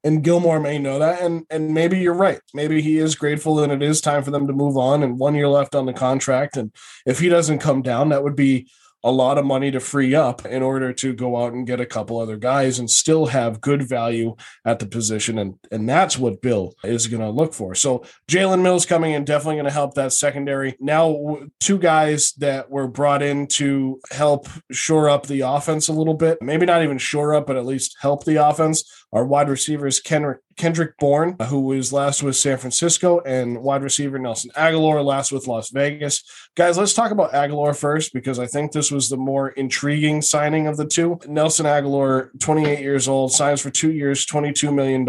[0.05, 2.39] and Gilmore may know that, and and maybe you're right.
[2.53, 5.01] Maybe he is grateful, and it is time for them to move on.
[5.01, 6.71] And one year left on the contract, and
[7.07, 8.69] if he doesn't come down, that would be
[9.05, 11.85] a lot of money to free up in order to go out and get a
[11.85, 15.37] couple other guys and still have good value at the position.
[15.37, 17.75] And, and that's what Bill is going to look for.
[17.75, 20.75] So Jalen Mills coming in, definitely going to help that secondary.
[20.79, 26.15] Now, two guys that were brought in to help shore up the offense a little
[26.15, 28.91] bit, maybe not even shore up, but at least help the offense.
[29.13, 34.17] Our wide receivers, Ken, Kendrick Bourne, who was last with San Francisco, and wide receiver
[34.17, 36.23] Nelson Agholor, last with Las Vegas.
[36.55, 40.67] Guys, let's talk about Agholor first because I think this was the more intriguing signing
[40.67, 41.19] of the two.
[41.27, 45.07] Nelson Agholor, 28 years old, signs for two years, $22 million.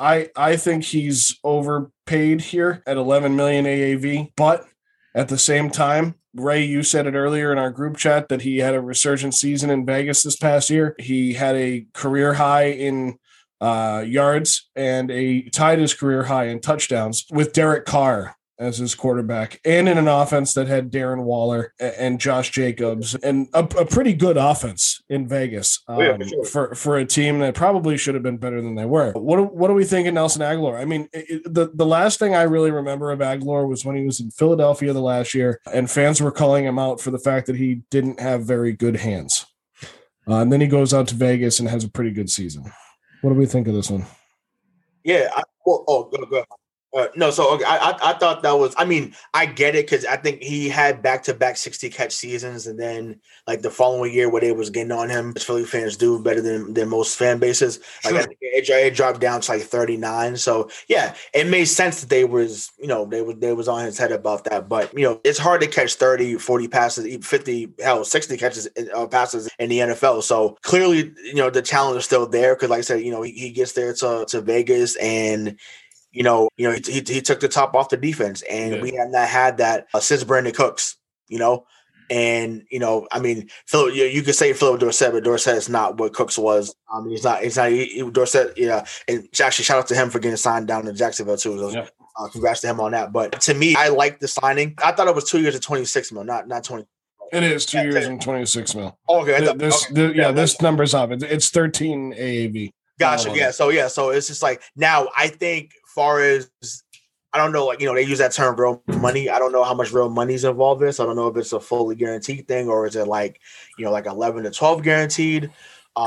[0.00, 4.66] I, I think he's overpaid here at 11 million AAV, but
[5.14, 8.58] at the same time, Ray, you said it earlier in our group chat that he
[8.58, 10.94] had a resurgent season in Vegas this past year.
[10.98, 13.18] He had a career high in
[13.60, 18.94] uh, yards and a tied his career high in touchdowns with Derek Carr as his
[18.94, 23.86] quarterback, and in an offense that had Darren Waller and Josh Jacobs, and a, a
[23.86, 26.44] pretty good offense in Vegas um, oh, yeah, for, um, sure.
[26.44, 29.12] for, for a team that probably should have been better than they were.
[29.12, 30.76] What what do we think of Nelson Agholor?
[30.78, 34.04] I mean, it, the the last thing I really remember of Agholor was when he
[34.04, 37.46] was in Philadelphia the last year, and fans were calling him out for the fact
[37.46, 39.46] that he didn't have very good hands.
[40.26, 42.70] Uh, and then he goes out to Vegas and has a pretty good season.
[43.20, 44.04] What do we think of this one?
[45.04, 45.28] Yeah.
[45.34, 46.44] I, well, oh, go, go.
[46.96, 48.74] Uh, no, so okay, I, I, I thought that was.
[48.78, 52.12] I mean, I get it because I think he had back to back sixty catch
[52.12, 55.66] seasons, and then like the following year, where they was getting on him, as Philly
[55.66, 57.80] fans do better than than most fan bases.
[58.04, 58.32] Like sure.
[58.40, 60.38] it, it, dropped down to like thirty nine.
[60.38, 63.84] So yeah, it made sense that they was you know they was they was on
[63.84, 64.70] his head about that.
[64.70, 69.06] But you know, it's hard to catch 30, 40 passes, 50, hell, sixty catches uh,
[69.08, 70.22] passes in the NFL.
[70.22, 73.20] So clearly, you know, the talent is still there because, like I said, you know,
[73.20, 75.58] he, he gets there to to Vegas and
[76.12, 78.82] you know, you know, he, he, he took the top off the defense, and yeah.
[78.82, 80.96] we have not had that uh, since Brandin Cooks.
[81.28, 81.66] You know,
[82.10, 85.68] and you know, I mean, Phil, you, you could say Phillip Dorsett, but Dorsett is
[85.68, 86.74] not what Cooks was.
[86.92, 87.42] I mean, he's not.
[87.42, 87.70] He's not.
[87.70, 88.84] He, he, Dorsett, yeah.
[89.06, 91.58] And actually, shout out to him for getting signed down to Jacksonville too.
[91.58, 91.88] So, yeah.
[92.18, 93.12] uh, congrats to him on that.
[93.12, 94.74] But to me, I like the signing.
[94.82, 96.86] I thought it was two years of twenty six mil, not not twenty.
[97.32, 98.98] It is two years and 26 mil.
[99.06, 99.94] Okay, Th- This, okay.
[99.94, 101.10] th- yeah, Yeah, this number's up.
[101.10, 102.70] It's, it's 13 AAV.
[102.98, 103.30] Gotcha.
[103.30, 103.50] Oh, Yeah.
[103.50, 103.88] So yeah.
[103.88, 105.08] So it's just like now.
[105.16, 106.48] I think far as
[107.32, 109.28] I don't know, like you know, they use that term real money.
[109.28, 110.86] I don't know how much real money's involved in.
[110.86, 111.00] this.
[111.00, 113.40] I don't know if it's a fully guaranteed thing or is it like
[113.76, 115.50] you know, like eleven to twelve guaranteed.
[115.96, 116.06] Uh,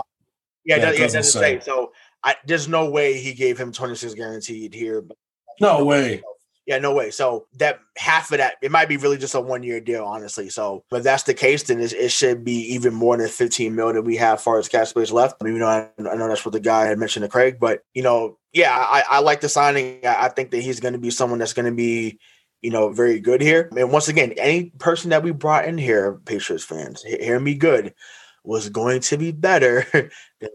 [0.63, 1.39] yeah, Yeah, it it doesn't, say.
[1.39, 1.60] say.
[1.60, 1.91] So
[2.23, 5.01] I, there's no way he gave him twenty six guaranteed here.
[5.01, 5.17] But
[5.60, 6.23] No way.
[6.65, 7.12] Yeah, no way.
[7.12, 10.50] So that half of that, it might be really just a one year deal, honestly.
[10.50, 13.93] So, but that's the case, then it, it should be even more than 15 mil
[13.93, 15.38] that we have as far as cap space left.
[15.41, 17.58] I mean, you know, I, I know that's what the guy had mentioned to Craig,
[17.60, 20.06] but you know, yeah, I, I like the signing.
[20.06, 22.19] I, I think that he's going to be someone that's going to be,
[22.62, 23.69] you know, very good here.
[23.76, 27.95] And once again, any person that we brought in here, Patriots fans, hear me good,
[28.43, 29.86] was going to be better
[30.41, 30.50] than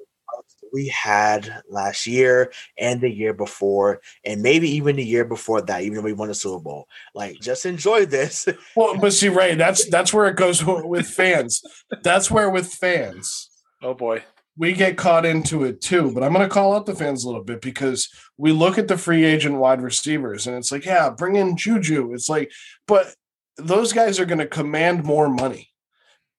[0.72, 5.82] we had last year and the year before, and maybe even the year before that,
[5.82, 6.88] even though we won the Super Bowl.
[7.14, 8.46] Like, just enjoy this.
[8.74, 11.62] Well, but see, Ray, that's that's where it goes with fans.
[12.02, 13.50] That's where with fans
[13.82, 14.24] Oh boy.
[14.56, 16.10] we get caught into it too.
[16.12, 18.88] But I'm going to call out the fans a little bit because we look at
[18.88, 22.12] the free agent wide receivers and it's like, yeah, bring in Juju.
[22.14, 22.50] It's like,
[22.86, 23.14] but
[23.58, 25.70] those guys are going to command more money.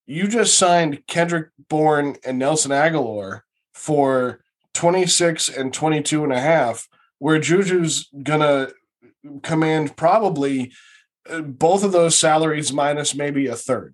[0.06, 3.42] You just signed Kendrick Bourne and Nelson Agholor
[3.78, 4.42] for
[4.74, 6.88] 26 and 22 and a half,
[7.20, 8.74] where Juju's going to
[9.44, 10.74] command probably
[11.30, 13.94] uh, both of those salaries minus maybe a third.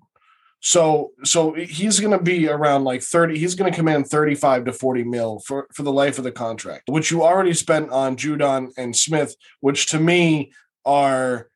[0.61, 4.71] So so he's going to be around like 30 he's going to command 35 to
[4.73, 8.69] 40 mil for for the life of the contract, which you already spent on Judon
[8.77, 10.53] and Smith, which to me
[10.85, 11.49] are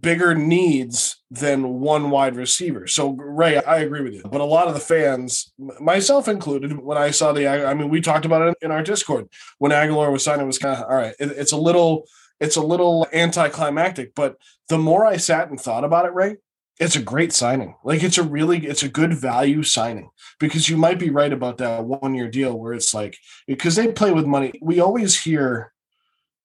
[0.00, 2.86] bigger needs than one wide receiver.
[2.86, 4.22] So Ray, I agree with you.
[4.30, 8.00] But a lot of the fans, myself included, when I saw the I mean we
[8.00, 10.96] talked about it in our Discord when Agholor was signed it was kind of all
[10.96, 12.06] right, it, it's a little
[12.38, 14.36] it's a little anticlimactic, but
[14.68, 16.36] the more I sat and thought about it, Ray,
[16.78, 17.74] it's a great signing.
[17.82, 21.58] Like it's a really it's a good value signing because you might be right about
[21.58, 24.52] that one year deal where it's like because they play with money.
[24.60, 25.72] We always hear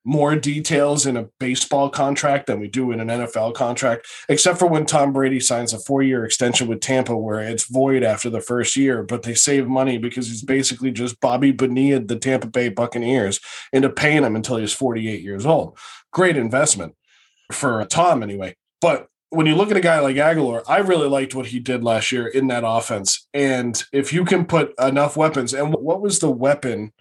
[0.04, 4.66] more details in a baseball contract than we do in an NFL contract, except for
[4.66, 8.42] when Tom Brady signs a four year extension with Tampa where it's void after the
[8.42, 12.70] first year, but they save money because he's basically just Bobby Bonilla, the Tampa Bay
[12.70, 13.40] Buccaneers,
[13.72, 15.78] into paying him until he's 48 years old.
[16.12, 16.96] Great investment
[17.52, 18.56] for Tom anyway.
[18.80, 21.84] But when you look at a guy like Agholor, I really liked what he did
[21.84, 23.28] last year in that offense.
[23.34, 26.92] And if you can put enough weapons, and what was the weapon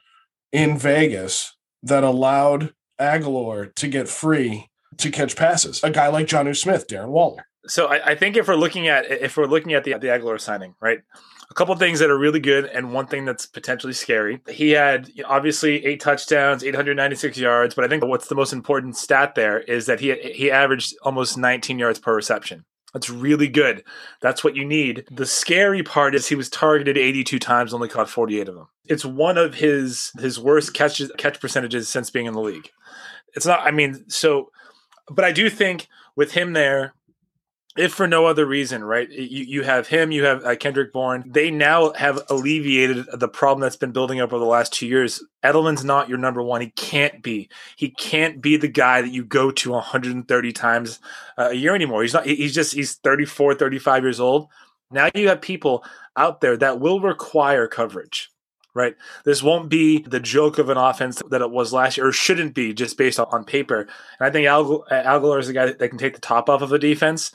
[0.52, 5.82] in Vegas that allowed Agholor to get free to catch passes?
[5.82, 7.46] A guy like Jonnu Smith, Darren Waller.
[7.66, 10.40] So I, I think if we're looking at if we're looking at the the Agholor
[10.40, 11.00] signing, right?
[11.50, 14.40] A couple things that are really good, and one thing that's potentially scary.
[14.48, 19.34] He had obviously eight touchdowns, 896 yards, but I think what's the most important stat
[19.34, 22.64] there is that he he averaged almost 19 yards per reception.
[22.92, 23.84] That's really good.
[24.20, 25.04] That's what you need.
[25.10, 28.68] The scary part is he was targeted 82 times, only caught 48 of them.
[28.86, 32.70] It's one of his his worst catches catch percentages since being in the league.
[33.34, 33.60] It's not.
[33.60, 34.50] I mean, so,
[35.08, 36.94] but I do think with him there,
[37.76, 39.08] if for no other reason, right?
[39.08, 41.24] You, you have him, you have uh, Kendrick Bourne.
[41.26, 45.24] They now have alleviated the problem that's been building up over the last two years.
[45.44, 46.60] Edelman's not your number one.
[46.60, 47.48] He can't be.
[47.76, 50.98] He can't be the guy that you go to 130 times
[51.38, 52.02] uh, a year anymore.
[52.02, 52.26] He's not.
[52.26, 52.74] He's just.
[52.74, 54.48] He's 34, 35 years old.
[54.90, 55.84] Now you have people
[56.16, 58.30] out there that will require coverage.
[58.72, 58.94] Right.
[59.24, 62.54] This won't be the joke of an offense that it was last year, or shouldn't
[62.54, 63.80] be just based on, paper.
[63.80, 63.88] And
[64.20, 66.72] I think Agu- uh, Agholor is the guy that can take the top off of
[66.72, 67.32] a defense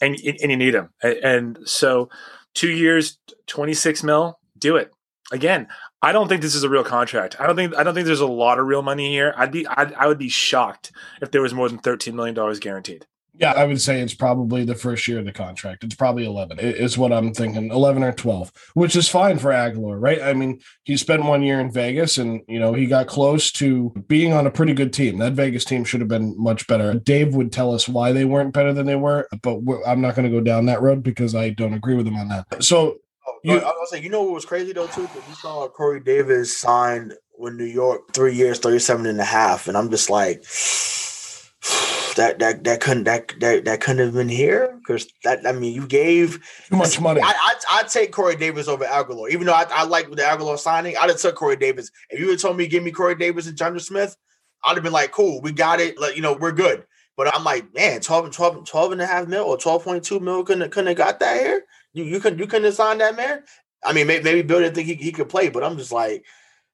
[0.00, 0.90] and and you need him.
[1.02, 2.10] And so,
[2.54, 4.90] two years, twenty six mil, do it
[5.32, 5.68] again.
[6.02, 7.40] I don't think this is a real contract.
[7.40, 9.32] I don't think I don't think there's a lot of real money here.
[9.36, 10.90] I'd be I'd, I would be shocked
[11.20, 13.06] if there was more than thirteen million dollars guaranteed.
[13.42, 15.82] Yeah, I would say it's probably the first year of the contract.
[15.82, 19.50] It's probably 11, i- is what I'm thinking 11 or 12, which is fine for
[19.50, 20.22] Agholor, right?
[20.22, 23.90] I mean, he spent one year in Vegas and, you know, he got close to
[24.06, 25.18] being on a pretty good team.
[25.18, 26.94] That Vegas team should have been much better.
[26.94, 30.30] Dave would tell us why they weren't better than they were, but I'm not going
[30.30, 32.62] to go down that road because I don't agree with him on that.
[32.62, 35.06] So, Oh, You- I was like, you know what was crazy though too?
[35.06, 39.68] 'Cause you saw Corey Davis signed with New York three years, 37 and a half.
[39.68, 40.44] And I'm just like,
[42.16, 45.72] that that that couldn't that that, that couldn't have been here because that I mean
[45.74, 47.20] you gave too much money.
[47.22, 50.58] I, I I'd take Corey Davis over Agholor, even though I, I like the Agholor
[50.58, 50.96] signing.
[50.96, 51.90] I'd have took Corey Davis.
[52.10, 54.16] If you had told me give me Corey Davis and John Smith,
[54.64, 55.98] I'd have been like, cool, we got it.
[56.00, 56.84] Like you know, we're good.
[57.16, 60.44] But I'm like, man, 12, and 12, 12 and a half mil or 12.2 mil
[60.44, 61.62] couldn't couldn't have got that here.
[61.92, 63.42] You you couldn't you couldn't have signed that man.
[63.84, 66.24] I mean, maybe, maybe Bill didn't think he, he could play, but I'm just like,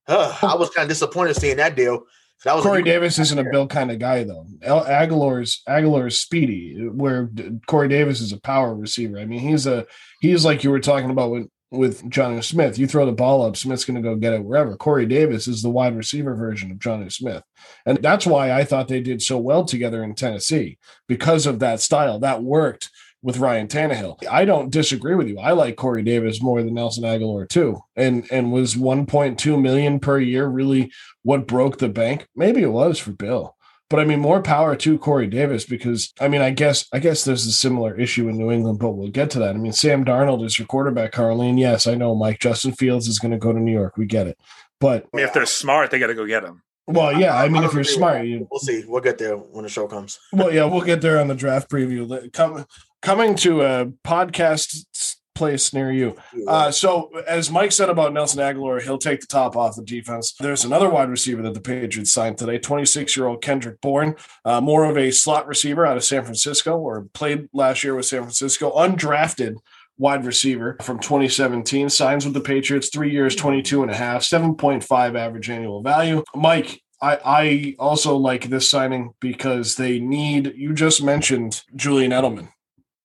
[0.06, 2.04] huh, I was kind of disappointed seeing that deal
[2.38, 4.46] So that was Corey Davis isn't a Bill kind of guy though.
[4.62, 7.28] El- Agholor's Agholor's speedy, where
[7.66, 9.18] Corey Davis is a power receiver.
[9.18, 9.86] I mean, he's a
[10.20, 12.78] he's like you were talking about with with Jonnu Smith.
[12.78, 14.76] You throw the ball up, Smith's going to go get it wherever.
[14.76, 17.42] Corey Davis is the wide receiver version of Jonnu Smith.
[17.84, 21.80] And that's why I thought they did so well together in Tennessee because of that
[21.80, 22.20] style.
[22.20, 22.88] That worked
[23.20, 24.24] with Ryan Tannehill.
[24.30, 25.38] I don't disagree with you.
[25.40, 27.80] I like Corey Davis more than Nelson Agholor too.
[27.96, 30.92] And and was 1.2 million per year really
[31.28, 32.26] what broke the bank?
[32.34, 33.54] Maybe it was for Bill.
[33.90, 37.24] But I mean, more power to Corey Davis because I mean, I guess I guess
[37.24, 39.54] there's a similar issue in New England, but we'll get to that.
[39.54, 41.60] I mean, Sam Darnold is your quarterback, Carlene.
[41.60, 43.98] Yes, I know Mike Justin Fields is going to go to New York.
[43.98, 44.38] We get it.
[44.80, 46.62] But I mean, if they're smart, they got to go get him.
[46.86, 47.36] Well, yeah.
[47.36, 48.84] I mean, if you're smart, you, we'll see.
[48.86, 50.18] We'll get there when the show comes.
[50.32, 52.32] Well, yeah, we'll get there on the draft preview.
[52.32, 52.64] Come,
[53.02, 56.16] coming to a podcast place near you.
[56.46, 60.34] Uh, so, as Mike said about Nelson Agholor, he'll take the top off the defense.
[60.38, 64.60] There's another wide receiver that the Patriots signed today 26 year old Kendrick Bourne, uh,
[64.60, 68.22] more of a slot receiver out of San Francisco, or played last year with San
[68.22, 69.56] Francisco, undrafted
[69.96, 75.18] wide receiver from 2017 signs with the Patriots, three years, 22 and a half, 7.5
[75.18, 76.22] average annual value.
[76.34, 82.48] Mike, I, I also like this signing because they need, you just mentioned Julian Edelman.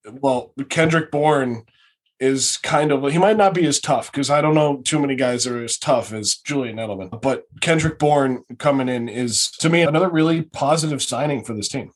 [0.06, 1.64] Well, Kendrick Bourne
[2.20, 5.16] is kind of he might not be as tough because I don't know too many
[5.16, 7.22] guys that are as tough as Julian Edelman.
[7.22, 11.92] But Kendrick Bourne coming in is to me another really positive signing for this team.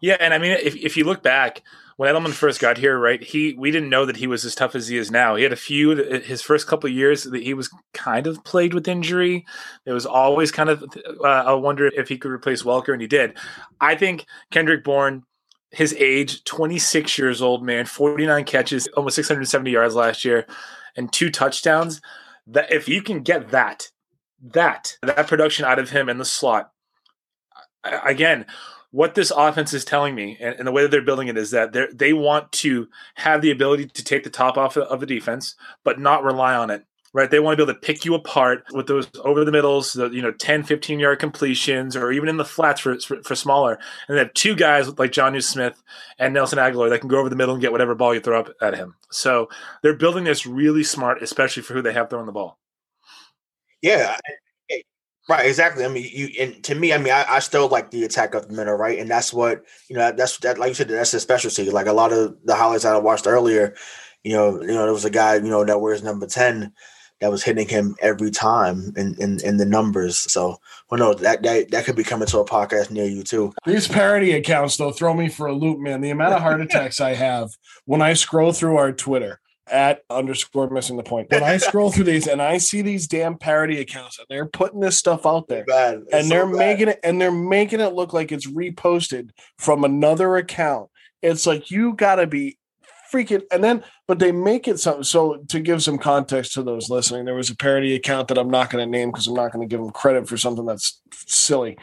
[0.00, 1.62] Yeah, and I mean if if you look back
[1.96, 3.20] when Edelman first got here, right?
[3.20, 5.34] He we didn't know that he was as tough as he is now.
[5.34, 8.86] He had a few his first couple years that he was kind of plagued with
[8.86, 9.44] injury.
[9.84, 10.84] It was always kind of
[11.24, 13.36] uh, I wonder if he could replace Welker, and he did.
[13.80, 15.24] I think Kendrick Bourne
[15.70, 20.46] his age, 26 years old, man, 49 catches, almost 670 yards last year,
[20.96, 22.00] and two touchdowns.
[22.46, 23.90] That if you can get that,
[24.40, 26.72] that that production out of him in the slot,
[27.84, 28.46] again,
[28.90, 31.50] what this offense is telling me, and, and the way that they're building it, is
[31.50, 35.06] that they they want to have the ability to take the top off of the
[35.06, 35.54] defense,
[35.84, 37.30] but not rely on it right?
[37.30, 40.10] They want to be able to pick you apart with those over the middles, the,
[40.10, 43.78] you know, 10, 15 yard completions, or even in the flats for, for, for smaller.
[44.08, 45.80] And they have two guys like Jonnu Smith
[46.18, 48.40] and Nelson Agholor that can go over the middle and get whatever ball you throw
[48.40, 48.94] up at him.
[49.10, 49.48] So
[49.82, 52.58] they're building this really smart, especially for who they have throwing the ball.
[53.82, 54.16] Yeah.
[55.28, 55.84] Right, exactly.
[55.84, 58.48] I mean, you and to me, I mean, I, I still like the attack of
[58.48, 58.98] the middle, right?
[58.98, 60.10] And that's what you know.
[60.10, 61.70] That's that, like you said, that's a specialty.
[61.70, 63.74] Like a lot of the highlights that I watched earlier,
[64.24, 66.72] you know, you know, there was a guy, you know, that wears number ten
[67.20, 70.16] that was hitting him every time in, in, in the numbers.
[70.16, 73.52] So who knows that, that that could be coming to a podcast near you too.
[73.66, 76.00] These parody accounts though throw me for a loop, man.
[76.00, 77.50] The amount of heart attacks I have
[77.84, 81.30] when I scroll through our Twitter at underscore missing the point.
[81.30, 84.80] When I scroll through these and I see these damn parody accounts and they're putting
[84.80, 85.66] this stuff out there
[86.12, 90.36] and they're so making it and they're making it look like it's reposted from another
[90.36, 90.90] account.
[91.22, 92.57] It's like you gotta be
[93.12, 96.90] freaking and then but they make it something so to give some context to those
[96.90, 99.52] listening there was a parody account that i'm not going to name because i'm not
[99.52, 101.78] going to give them credit for something that's silly.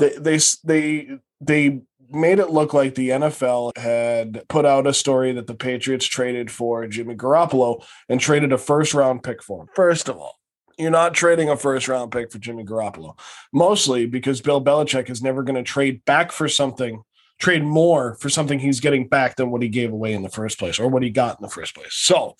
[0.00, 1.08] They, they they
[1.40, 1.80] they
[2.12, 6.50] made it look like the nfl had put out a story that the patriots traded
[6.50, 9.68] for jimmy garoppolo and traded a first round pick for him.
[9.74, 10.40] First of all
[10.80, 13.18] you're not trading a first round pick for Jimmy Garoppolo,
[13.52, 17.02] mostly because Bill Belichick is never going to trade back for something
[17.40, 20.58] trade more for something he's getting back than what he gave away in the first
[20.58, 21.94] place or what he got in the first place.
[21.94, 22.36] So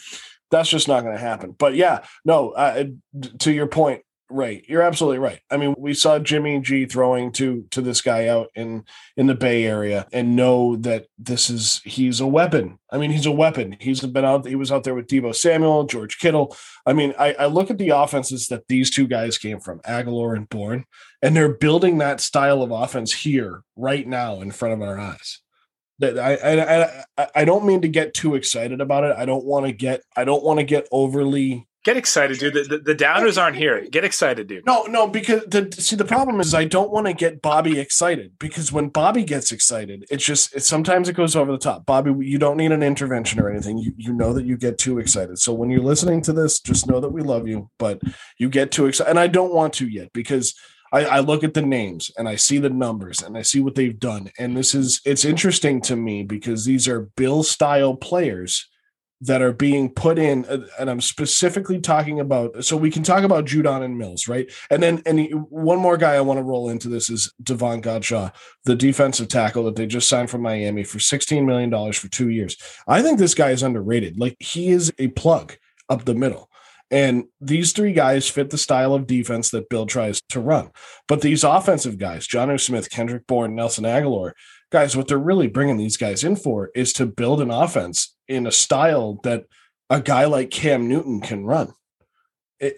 [0.50, 1.52] that's just not going to happen.
[1.58, 2.84] But yeah, no, uh,
[3.40, 4.64] to your point, right.
[4.68, 5.40] You're absolutely right.
[5.50, 8.84] I mean, we saw Jimmy G throwing to to this guy out in
[9.16, 12.78] in the Bay Area and know that this is he's a weapon.
[12.90, 13.76] I mean, he's a weapon.
[13.80, 14.46] He's been out.
[14.46, 16.56] He was out there with Deebo Samuel, George Kittle.
[16.86, 20.36] I mean, I, I look at the offenses that these two guys came from, Agholor
[20.36, 20.84] and Bourne,
[21.22, 25.40] and they're building that style of offense here right now in front of our eyes.
[25.98, 29.14] That I, I I I don't mean to get too excited about it.
[29.16, 32.52] I don't want to get I don't want to get overly Get excited, dude.
[32.52, 33.86] The, the, the, downers aren't here.
[33.88, 34.66] Get excited, dude.
[34.66, 38.38] No, no, because the see the problem is I don't want to get Bobby excited
[38.38, 41.86] because when Bobby gets excited, it's just it, sometimes it goes over the top.
[41.86, 43.78] Bobby, you don't need an intervention or anything.
[43.78, 45.38] You you know that you get too excited.
[45.38, 48.02] So when you're listening to this, just know that we love you, but
[48.36, 50.54] you get too excited, and I don't want to yet because
[50.92, 53.74] I, I look at the names and I see the numbers and I see what
[53.74, 58.68] they've done, and this is it's interesting to me because these are Bill style players
[59.20, 63.22] that are being put in uh, and i'm specifically talking about so we can talk
[63.22, 64.50] about judon and mills right?
[64.70, 68.32] And then and one more guy i want to roll into this is davon godchaux
[68.64, 72.30] the defensive tackle that they just signed from miami for 16 million dollars for two
[72.30, 72.56] years.
[72.86, 74.18] I think this guy is underrated.
[74.18, 75.56] Like he is a plug
[75.88, 76.48] up the middle.
[76.92, 80.70] And these three guys fit the style of defense that Bill tries to run.
[81.06, 84.32] But these offensive guys, Jonnu Smith, Kendrick Bourne, Nelson Agholor,
[84.70, 88.46] guys, what they're really bringing these guys in for is to build an offense in
[88.46, 89.44] a style that
[89.88, 91.72] a guy like Cam Newton can run.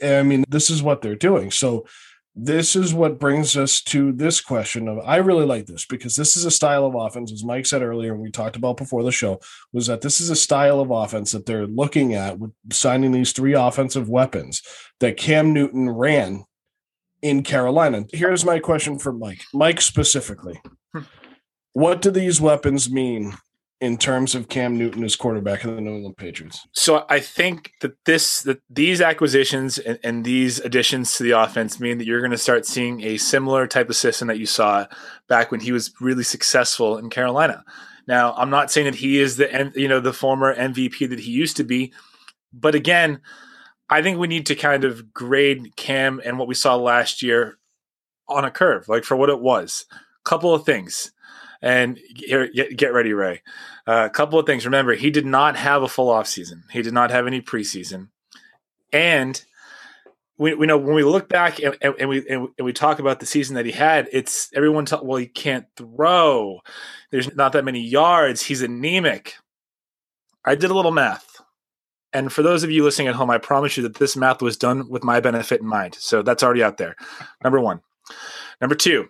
[0.03, 1.51] I mean, this is what they're doing.
[1.51, 1.87] So
[2.35, 6.37] this is what brings us to this question of I really like this because this
[6.37, 9.13] is a style of offense, as Mike said earlier, and we talked about before the
[9.13, 9.41] show,
[9.73, 13.33] was that this is a style of offense that they're looking at with signing these
[13.33, 14.63] three offensive weapons
[15.01, 16.45] that Cam Newton ran
[17.21, 18.05] in Carolina.
[18.13, 19.43] Here's my question for Mike.
[19.53, 20.61] Mike specifically.
[21.73, 23.35] What do these weapons mean
[23.81, 26.67] in terms of Cam Newton as quarterback of the New England Patriots?
[26.73, 31.81] So I think that this that these acquisitions and, and these additions to the offense
[31.81, 34.87] mean that you're going to start seeing a similar type of system that you saw
[35.29, 37.65] back when he was really successful in Carolina.
[38.07, 41.31] Now, I'm not saying that he is the you know the former MVP that he
[41.33, 41.93] used to be,
[42.53, 43.21] but again,
[43.89, 47.59] I think we need to kind of grade Cam and what we saw last year
[48.29, 49.87] on a curve, like for what it was.
[50.25, 51.13] Couple of things.
[51.63, 53.43] And here, get ready, Ray.
[53.87, 54.65] Uh, a couple of things.
[54.65, 56.65] Remember, he did not have a full off season.
[56.73, 58.09] He did not have any preseason,
[58.93, 59.43] and
[60.39, 63.27] we, we know when we look back and, and we and, we talk about the
[63.27, 64.87] season that he had, it's everyone.
[65.03, 66.61] Well, he can't throw.
[67.11, 68.43] There's not that many yards.
[68.43, 69.37] He's anemic.
[70.45, 71.41] I did a little math.
[72.13, 74.57] And for those of you listening at home, I promise you that this math was
[74.57, 75.95] done with my benefit in mind.
[75.95, 76.97] So that's already out there.
[77.43, 77.81] Number one.
[78.61, 79.09] Number two,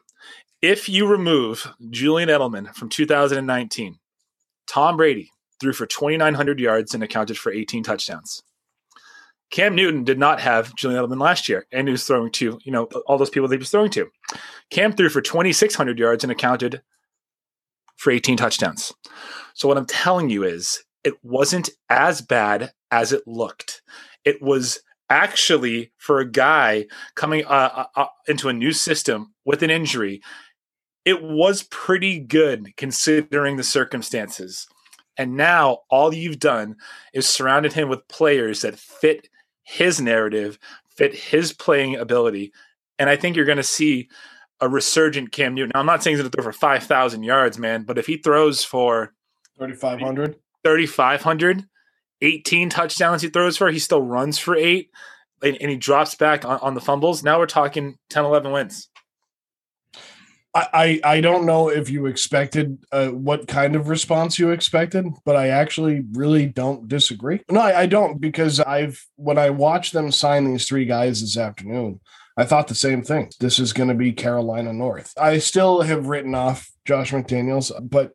[0.62, 3.98] if you remove Julian Edelman from 2019,
[4.68, 8.42] Tom Brady threw for 2,900 yards and accounted for 18 touchdowns.
[9.50, 12.72] Cam Newton did not have Julian Edelman last year, and he was throwing to, you
[12.72, 14.08] know, all those people that he was throwing to.
[14.70, 16.80] Cam threw for 2,600 yards and accounted
[17.96, 18.94] for 18 touchdowns.
[19.54, 23.82] So what I'm telling you is it wasn't as bad as it looked.
[24.24, 26.86] It was actually for a guy
[27.16, 27.48] coming uh,
[27.94, 30.22] uh, uh into a new system with an injury
[31.04, 34.66] it was pretty good considering the circumstances.
[35.16, 36.76] And now all you've done
[37.12, 39.28] is surrounded him with players that fit
[39.64, 40.58] his narrative,
[40.96, 42.52] fit his playing ability.
[42.98, 44.08] And I think you're going to see
[44.60, 45.72] a resurgent Cam Newton.
[45.74, 48.16] Now, I'm not saying he's going to throw for 5,000 yards, man, but if he
[48.16, 49.12] throws for
[49.58, 51.64] 3,500, 3,500,
[52.20, 54.90] 18 touchdowns he throws for, he still runs for eight,
[55.42, 57.24] and, and he drops back on, on the fumbles.
[57.24, 58.88] Now we're talking 10, 11 wins.
[60.54, 65.34] I, I don't know if you expected uh, what kind of response you expected, but
[65.34, 67.40] I actually really don't disagree.
[67.50, 71.38] No, I, I don't because I've when I watched them sign these three guys this
[71.38, 72.00] afternoon,
[72.36, 73.30] I thought the same thing.
[73.40, 75.14] This is going to be Carolina North.
[75.18, 78.12] I still have written off Josh McDaniels, but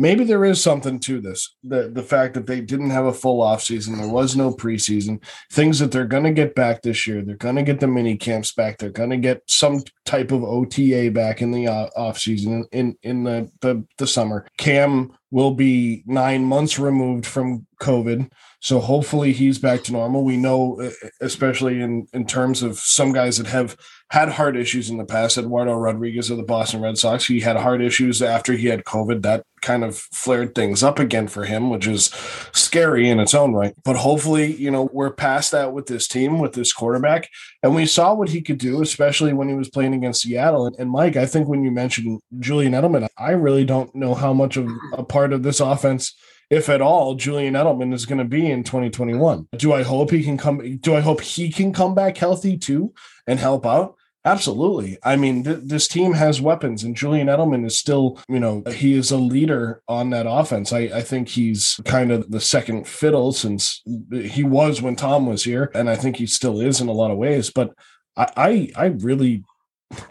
[0.00, 3.42] maybe there is something to this the the fact that they didn't have a full
[3.42, 5.22] off season there was no preseason
[5.52, 8.16] things that they're going to get back this year they're going to get the mini
[8.16, 12.18] camps back they're going to get some type of ota back in the uh, off
[12.18, 14.46] season in in the, the the summer.
[14.56, 18.28] Cam will be nine months removed from covid
[18.60, 20.22] so hopefully he's back to normal.
[20.22, 20.90] We know
[21.20, 23.76] especially in in terms of some guys that have
[24.10, 25.38] had heart issues in the past.
[25.38, 29.22] Eduardo Rodriguez of the Boston Red Sox, he had heart issues after he had COVID.
[29.22, 32.06] That kind of flared things up again for him, which is
[32.52, 33.72] scary in its own right.
[33.84, 37.28] But hopefully, you know, we're past that with this team, with this quarterback.
[37.62, 40.74] And we saw what he could do, especially when he was playing against Seattle.
[40.78, 44.56] And Mike, I think when you mentioned Julian Edelman, I really don't know how much
[44.56, 46.16] of a part of this offense
[46.50, 49.46] if at all, Julian Edelman is going to be in 2021.
[49.56, 50.78] Do I hope he can come?
[50.78, 52.92] Do I hope he can come back healthy too
[53.28, 53.94] and help out?
[54.24, 54.98] Absolutely.
[55.02, 58.92] I mean, th- this team has weapons, and Julian Edelman is still, you know, he
[58.92, 60.74] is a leader on that offense.
[60.74, 65.44] I, I think he's kind of the second fiddle since he was when Tom was
[65.44, 67.50] here, and I think he still is in a lot of ways.
[67.50, 67.72] But
[68.14, 69.42] I, I, I really,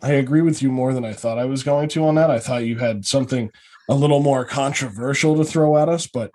[0.01, 2.31] I agree with you more than I thought I was going to on that.
[2.31, 3.51] I thought you had something
[3.89, 6.31] a little more controversial to throw at us, but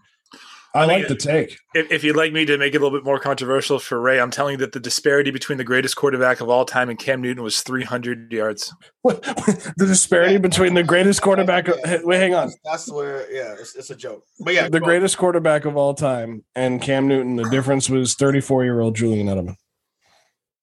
[0.75, 1.57] I, I like the take.
[1.73, 4.21] If, if, you'd like me to make it a little bit more controversial for Ray,
[4.21, 7.21] I'm telling you that the disparity between the greatest quarterback of all time and Cam
[7.21, 8.75] Newton was 300 yards.
[9.05, 11.69] the disparity between the greatest quarterback.
[11.69, 12.53] Of, wait, hang on.
[12.65, 14.25] That's where, yeah, it's, it's a joke.
[14.41, 17.37] But yeah, the greatest quarterback of all time and Cam Newton.
[17.37, 19.57] The difference was 34 year old Julian Edelman.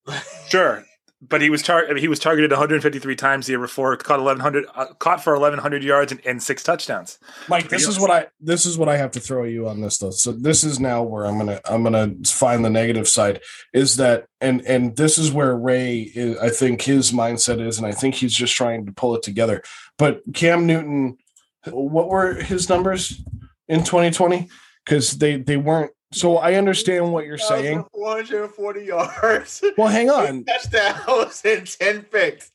[0.50, 0.84] Sure,
[1.22, 4.94] but he was tar- he was targeted 153 times the year before, caught 1100, uh,
[4.96, 7.20] caught for 1100 yards and, and, six touchdowns.
[7.48, 10.00] Mike, this is what I this is what I have to throw you on this
[10.00, 10.10] though.
[10.10, 13.42] So this is now where I'm gonna I'm gonna find the negative side
[13.72, 17.86] is that and and this is where Ray is, I think his mindset is, and
[17.86, 19.62] I think he's just trying to pull it together.
[20.00, 21.18] But Cam Newton,
[21.68, 23.24] what were his numbers
[23.68, 24.50] in 2020?
[24.84, 27.86] Because they they weren't So I understand what you're saying.
[27.94, 29.64] 440 yards.
[29.78, 30.44] Well, hang on.
[30.44, 32.52] touchdowns and 10 picks.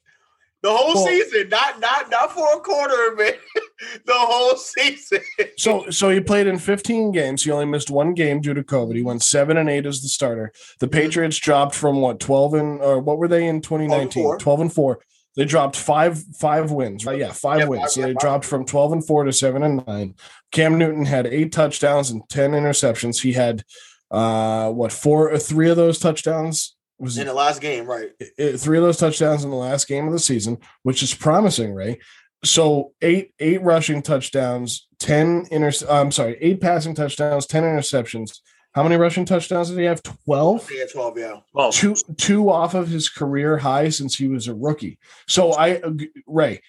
[0.63, 3.41] The whole Well- season, not not not for a quarter of it.
[4.07, 5.21] the whole season.
[5.57, 7.45] So so he played in 15 games.
[7.45, 8.97] He only missed one game due to COVID.
[8.97, 10.53] He went seven and eight as the starter.
[10.81, 10.99] The mm-hmm.
[10.99, 14.25] Patriots dropped from what 12 and or what were they in 2019?
[14.25, 14.39] 4.
[14.39, 15.01] 12 and four.
[15.37, 17.05] They dropped five five wins.
[17.05, 17.19] Right?
[17.19, 17.83] Yeah, five Yeah, wins.
[17.83, 20.15] five- so yeah, they five dropped from 12 and four to seven and nine.
[20.53, 23.21] Cam Newton had eight touchdowns and 10 interceptions.
[23.23, 23.63] He had
[24.11, 28.11] uh what four or three of those touchdowns was In the last game, right?
[28.39, 31.75] it- three of those touchdowns in the last game of the season, which is promising,
[31.75, 31.99] Ray.
[32.45, 35.73] So eight eight rushing touchdowns, ten inter.
[35.91, 38.39] I'm sorry, eight passing touchdowns, ten interceptions.
[38.73, 40.03] How many rushing touchdowns did he have?
[40.03, 40.71] Twelve.
[40.71, 41.37] Yeah, 12, yeah.
[41.55, 44.99] Well, Two two off of his career high since he was a rookie.
[45.27, 45.81] So I
[46.27, 46.61] Ray,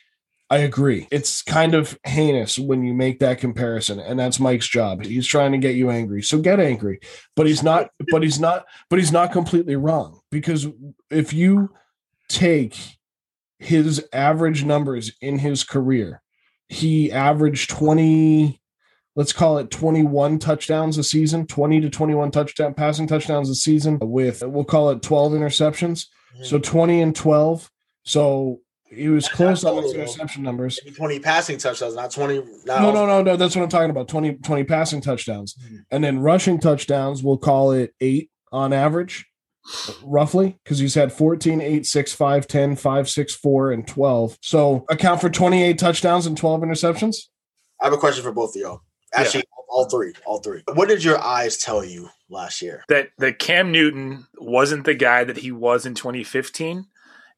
[0.50, 1.08] I agree.
[1.12, 5.04] It's kind of heinous when you make that comparison, and that's Mike's job.
[5.04, 7.02] He's trying to get you angry, so get angry.
[7.36, 7.90] But he's not.
[8.12, 8.66] But he's not.
[8.90, 10.68] But he's not completely wrong because
[11.10, 11.72] if you
[12.30, 12.78] take
[13.60, 16.22] his average numbers in his career,
[16.70, 18.62] he averaged twenty.
[19.18, 23.98] Let's call it 21 touchdowns a season, 20 to 21 touchdown passing touchdowns a season
[24.00, 26.06] with we'll call it 12 interceptions.
[26.36, 26.44] Mm-hmm.
[26.44, 27.72] So 20 and 12.
[28.04, 30.80] So he was close on his interception numbers.
[30.96, 32.44] 20 passing touchdowns, not 20.
[32.66, 33.36] Not No, no, no, no.
[33.36, 34.08] That's what I'm talking about.
[34.08, 35.56] 20, 20 passing touchdowns.
[35.56, 35.86] Mhm.
[35.92, 39.26] And then rushing touchdowns, we'll call it eight on average,
[40.04, 44.38] roughly, because he's had 14, 8, 6, 5, 10, 5, 6, 4, and 12.
[44.42, 47.18] So account for 28 touchdowns and 12 interceptions.
[47.82, 48.82] I have a question for both of y'all.
[49.14, 50.14] Actually, all three.
[50.26, 50.64] All three.
[50.74, 52.84] What did your eyes tell you last year?
[52.90, 56.86] that that Cam Newton wasn't the guy that he was in 2015,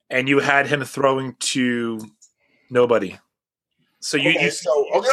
[0.10, 2.00] and you had him throwing to
[2.70, 3.18] nobody.
[4.02, 5.10] So you, okay, you so okay,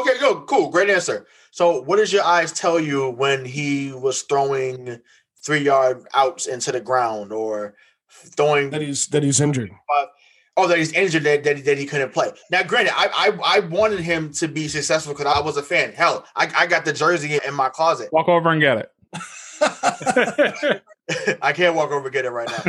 [0.00, 1.26] okay, go, cool, great answer.
[1.50, 5.00] So, what does your eyes tell you when he was throwing
[5.44, 7.74] three yard outs into the ground or
[8.08, 8.70] throwing?
[8.70, 9.70] That he's that he's injured.
[10.56, 12.32] Oh, that he's injured, that, that, that he couldn't play.
[12.50, 15.92] Now, granted, I I, I wanted him to be successful because I was a fan.
[15.92, 18.08] Hell, I, I got the jersey in my closet.
[18.12, 18.90] Walk over and get it.
[21.42, 22.62] I can't walk over and get it right now.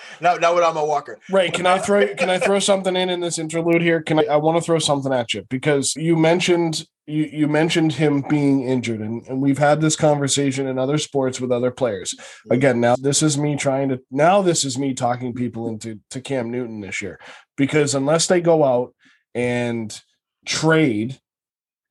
[0.20, 1.18] not, not without my walker.
[1.30, 1.52] Right.
[1.52, 4.02] Can I throw can I throw something in in this interlude here?
[4.02, 7.94] Can I I want to throw something at you because you mentioned you, you mentioned
[7.94, 12.14] him being injured and, and we've had this conversation in other sports with other players.
[12.50, 16.20] Again, now this is me trying to now this is me talking people into to
[16.20, 17.18] Cam Newton this year
[17.56, 18.94] because unless they go out
[19.34, 19.98] and
[20.46, 21.18] trade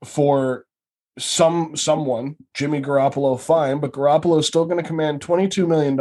[0.03, 0.66] for
[1.17, 5.99] some someone, Jimmy Garoppolo, fine, but Garoppolo is still going to command $22 million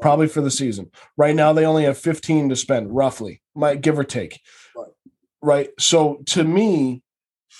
[0.00, 0.90] probably for the season.
[1.16, 4.40] Right now, they only have 15 to spend, roughly, might give or take.
[4.74, 4.92] Right.
[5.42, 5.70] Right.
[5.78, 7.02] So to me,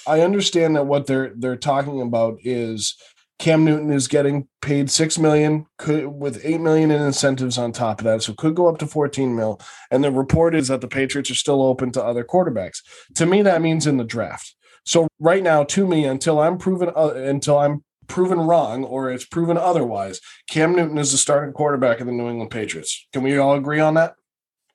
[0.06, 2.96] I understand that what they're they're talking about is
[3.38, 8.00] Cam Newton is getting paid six million, could with eight million in incentives on top
[8.00, 9.60] of that, so could go up to 14 mil.
[9.90, 12.78] And the report is that the Patriots are still open to other quarterbacks.
[13.16, 14.54] To me, that means in the draft.
[14.86, 19.24] So right now, to me, until I'm proven uh, until I'm proven wrong or it's
[19.24, 23.06] proven otherwise, Cam Newton is the starting quarterback of the New England Patriots.
[23.12, 24.14] Can we all agree on that?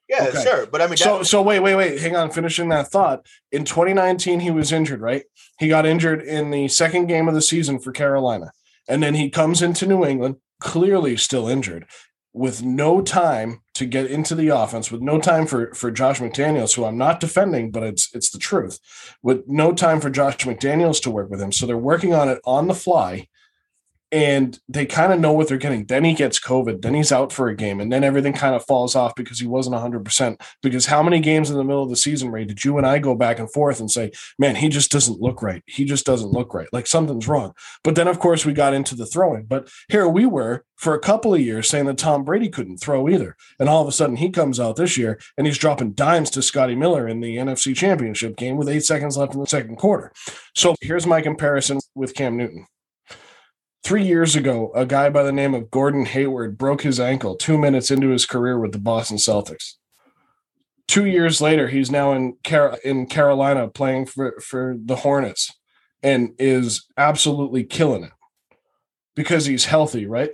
[0.10, 0.44] Yeah, Okay.
[0.44, 0.66] sure.
[0.66, 2.02] But I mean, So so wait, wait, wait.
[2.02, 3.26] Hang on, finishing that thought.
[3.52, 5.24] In 2019, he was injured, right?
[5.58, 8.52] He got injured in the second game of the season for Carolina.
[8.90, 11.86] And then he comes into New England, clearly still injured,
[12.34, 16.76] with no time to get into the offense, with no time for for Josh McDaniels,
[16.76, 18.80] who I'm not defending, but it's it's the truth.
[19.22, 21.52] With no time for Josh McDaniels to work with him.
[21.52, 23.28] So they're working on it on the fly.
[24.12, 25.86] And they kind of know what they're getting.
[25.86, 26.82] Then he gets COVID.
[26.82, 27.80] Then he's out for a game.
[27.80, 30.42] And then everything kind of falls off because he wasn't 100%.
[30.62, 33.00] Because how many games in the middle of the season, Ray, did you and I
[33.00, 35.64] go back and forth and say, man, he just doesn't look right.
[35.66, 36.68] He just doesn't look right.
[36.74, 37.54] Like something's wrong.
[37.84, 39.44] But then, of course, we got into the throwing.
[39.44, 43.08] But here we were for a couple of years saying that Tom Brady couldn't throw
[43.08, 43.38] either.
[43.60, 46.42] And all of a sudden, he comes out this year and he's dropping dimes to
[46.42, 50.12] Scotty Miller in the NFC Championship game with eight seconds left in the second quarter.
[50.56, 52.66] So here's my comparison with Cam Newton.
[53.84, 57.58] Three years ago, a guy by the name of Gordon Hayward broke his ankle two
[57.58, 59.74] minutes into his career with the Boston Celtics.
[60.88, 65.52] Two years later, he's now in Car- in Carolina playing for, for the Hornets
[66.04, 68.12] and is absolutely killing it
[69.16, 70.32] because he's healthy, right?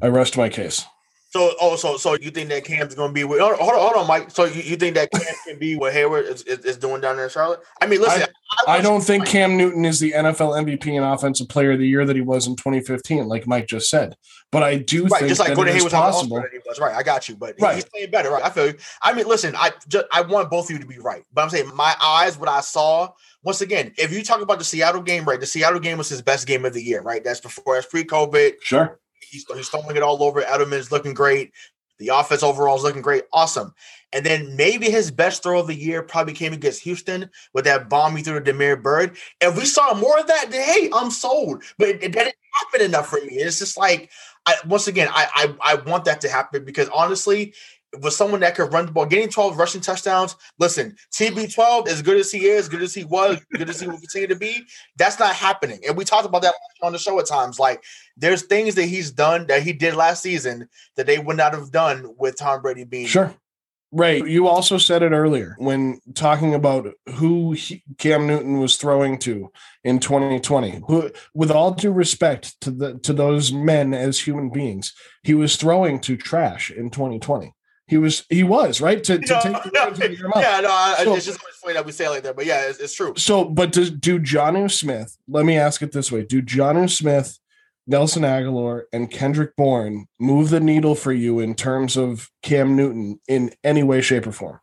[0.00, 0.84] I rest my case.
[1.32, 3.40] So, oh, so so you think that Cam's going to be with?
[3.40, 4.30] Hold on, hold on, Mike.
[4.30, 7.16] So you, you think that Cam can be what Hayward is, is, is doing down
[7.16, 7.60] there in Charlotte?
[7.80, 8.28] I mean, listen,
[8.66, 11.78] I, I, I don't think Cam Newton is the NFL MVP and Offensive Player of
[11.78, 14.14] the Year that he was in 2015, like Mike just said.
[14.50, 16.44] But I do right, think just like Gordon Hayward possible.
[16.66, 16.94] Was right.
[16.94, 17.76] I got you, but right.
[17.76, 18.30] he's playing better.
[18.30, 18.74] Right, I feel you.
[19.00, 21.48] I mean, listen, I just I want both of you to be right, but I'm
[21.48, 23.08] saying my eyes, what I saw.
[23.42, 25.40] Once again, if you talk about the Seattle game, right?
[25.40, 27.24] The Seattle game was his best game of the year, right?
[27.24, 28.52] That's before, that's pre-COVID.
[28.60, 29.00] Sure.
[29.30, 30.42] He's, he's throwing it all over.
[30.42, 31.52] Edelman's looking great.
[31.98, 33.24] The offense overall is looking great.
[33.32, 33.74] Awesome.
[34.12, 37.88] And then maybe his best throw of the year probably came against Houston with that
[37.88, 39.16] bomb he threw to Damiere Byrd.
[39.40, 41.62] If we saw more of that, then hey, I'm sold.
[41.78, 43.36] But it, it didn't happen enough for me.
[43.36, 44.10] It's just like,
[44.44, 47.54] I, once again, I, I I want that to happen because honestly,
[48.00, 50.36] with someone that could run the ball, getting 12 rushing touchdowns.
[50.58, 53.98] Listen, TB12, as good as he is, good as he was, good as he will
[53.98, 54.64] continue to be,
[54.96, 55.80] that's not happening.
[55.86, 57.58] And we talked about that on the show at times.
[57.58, 57.84] Like,
[58.16, 61.70] there's things that he's done that he did last season that they would not have
[61.70, 63.06] done with Tom Brady being.
[63.06, 63.34] Sure.
[63.94, 64.26] Right.
[64.26, 69.52] You also said it earlier when talking about who he, Cam Newton was throwing to
[69.84, 70.80] in 2020.
[70.88, 75.56] Who, with all due respect to the to those men as human beings, he was
[75.56, 77.52] throwing to trash in 2020.
[77.86, 79.02] He was he was right?
[79.04, 81.92] To, to no, take the no, yeah no I, so, it's just funny that we
[81.92, 83.12] say it like that but yeah it's, it's true.
[83.16, 86.22] So but do, do Jonnu Smith let me ask it this way.
[86.22, 87.38] Do Jonnu Smith
[87.86, 93.18] Nelson Agholor, and Kendrick Bourne move the needle for you in terms of Cam Newton
[93.28, 94.60] in any way shape or form?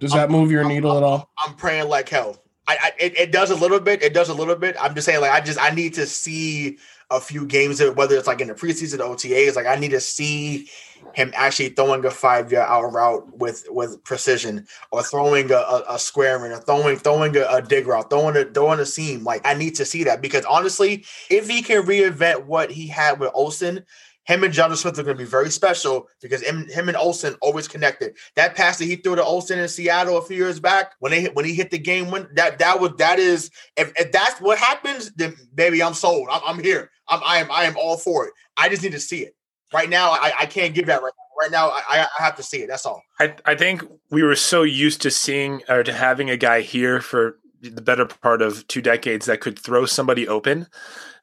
[0.00, 1.30] Does that move your I'm, needle I'm, at all?
[1.38, 2.42] I'm praying like hell.
[2.66, 4.76] I, I it, it does a little bit it does a little bit.
[4.80, 6.78] I'm just saying like I just I need to see
[7.10, 10.68] a few games whether it's like in the preseason OTAs like I need to see
[11.12, 15.84] him actually throwing a five yard out route with with precision or throwing a, a,
[15.90, 19.24] a square or throwing throwing a, a dig route, throwing a throwing a seam.
[19.24, 23.20] Like I need to see that because honestly, if he can reinvent what he had
[23.20, 23.84] with Olsen,
[24.24, 27.36] him and Jonnu Smith are going to be very special because him, him and Olsen
[27.42, 28.16] always connected.
[28.36, 31.20] That pass that he threw to Olsen in Seattle a few years back when they
[31.20, 34.40] hit, when he hit the game win, that that was that is if, if that's
[34.40, 36.28] what happens, then baby, I'm sold.
[36.30, 36.90] I'm, I'm here.
[37.08, 38.32] I'm I am I am all for it.
[38.56, 39.34] I just need to see it.
[39.72, 41.24] Right now, I, I can't give that right now.
[41.40, 42.68] Right now, I, I have to see it.
[42.68, 43.02] That's all.
[43.18, 47.00] I, I think we were so used to seeing or to having a guy here
[47.00, 50.68] for the better part of two decades that could throw somebody open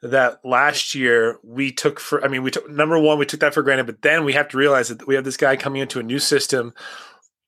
[0.02, 3.54] that last year we took for I mean we took number one we took that
[3.54, 6.00] for granted but then we have to realize that we have this guy coming into
[6.00, 6.74] a new system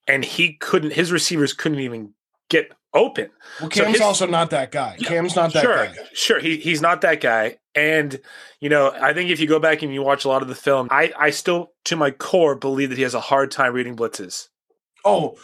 [0.08, 2.14] and he couldn't his receivers couldn't even
[2.50, 3.30] get open.
[3.60, 4.98] Well, Cam's so his, also not that guy.
[5.04, 5.96] Cam's not that sure, guy.
[6.14, 7.58] Sure, he, he's not that guy.
[7.76, 8.20] And
[8.60, 10.56] you know, I think if you go back and you watch a lot of the
[10.56, 13.96] film, I I still to my core believe that he has a hard time reading
[13.96, 14.50] blitzes.
[15.04, 15.38] Oh,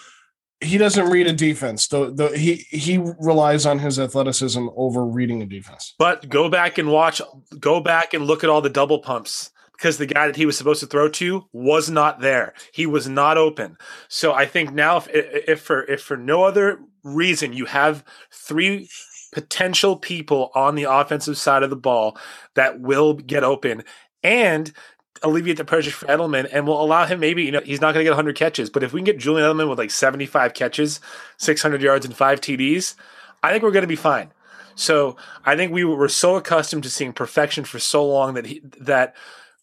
[0.61, 1.87] he doesn't read a defense.
[1.87, 5.95] The, the he he relies on his athleticism over reading a defense.
[5.97, 7.21] But go back and watch.
[7.59, 10.57] Go back and look at all the double pumps because the guy that he was
[10.57, 12.53] supposed to throw to was not there.
[12.73, 13.77] He was not open.
[14.09, 18.89] So I think now, if, if for if for no other reason, you have three
[19.31, 22.17] potential people on the offensive side of the ball
[22.55, 23.83] that will get open
[24.21, 24.73] and
[25.23, 28.03] alleviate the pressure for Edelman and will allow him maybe, you know, he's not going
[28.03, 30.99] to get 100 catches, but if we can get Julian Edelman with like 75 catches,
[31.37, 32.95] 600 yards, and five TDs,
[33.43, 34.33] I think we're going to be fine.
[34.75, 35.15] So
[35.45, 39.15] I think we were so accustomed to seeing perfection for so long that he, that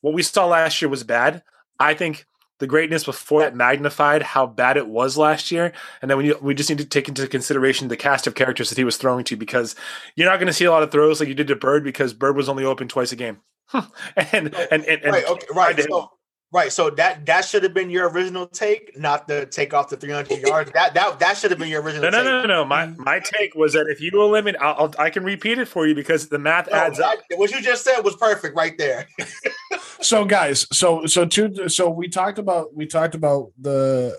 [0.06, 1.42] what we saw last year was bad.
[1.80, 2.26] I think
[2.60, 5.72] the greatness before that magnified how bad it was last year.
[6.00, 8.78] And then we, we just need to take into consideration the cast of characters that
[8.78, 9.74] he was throwing to because
[10.14, 12.14] you're not going to see a lot of throws like you did to Byrd because
[12.14, 13.38] Byrd was only open twice a game.
[13.74, 13.84] and,
[14.14, 15.80] and, and, and, right, okay, right.
[15.90, 16.12] So,
[16.52, 16.72] right.
[16.72, 20.40] So that, that should have been your original take, not the take off the 300
[20.46, 20.72] yards.
[20.72, 22.64] That, that, that should have been your original no, no, no, no, no.
[22.64, 25.86] My, my take was that if you eliminate, I'll, I'll, i can repeat it for
[25.86, 27.24] you because the math no, adds that, up.
[27.36, 29.08] What you just said was perfect right there.
[30.00, 34.18] so guys, so, so two, so we talked about, we talked about the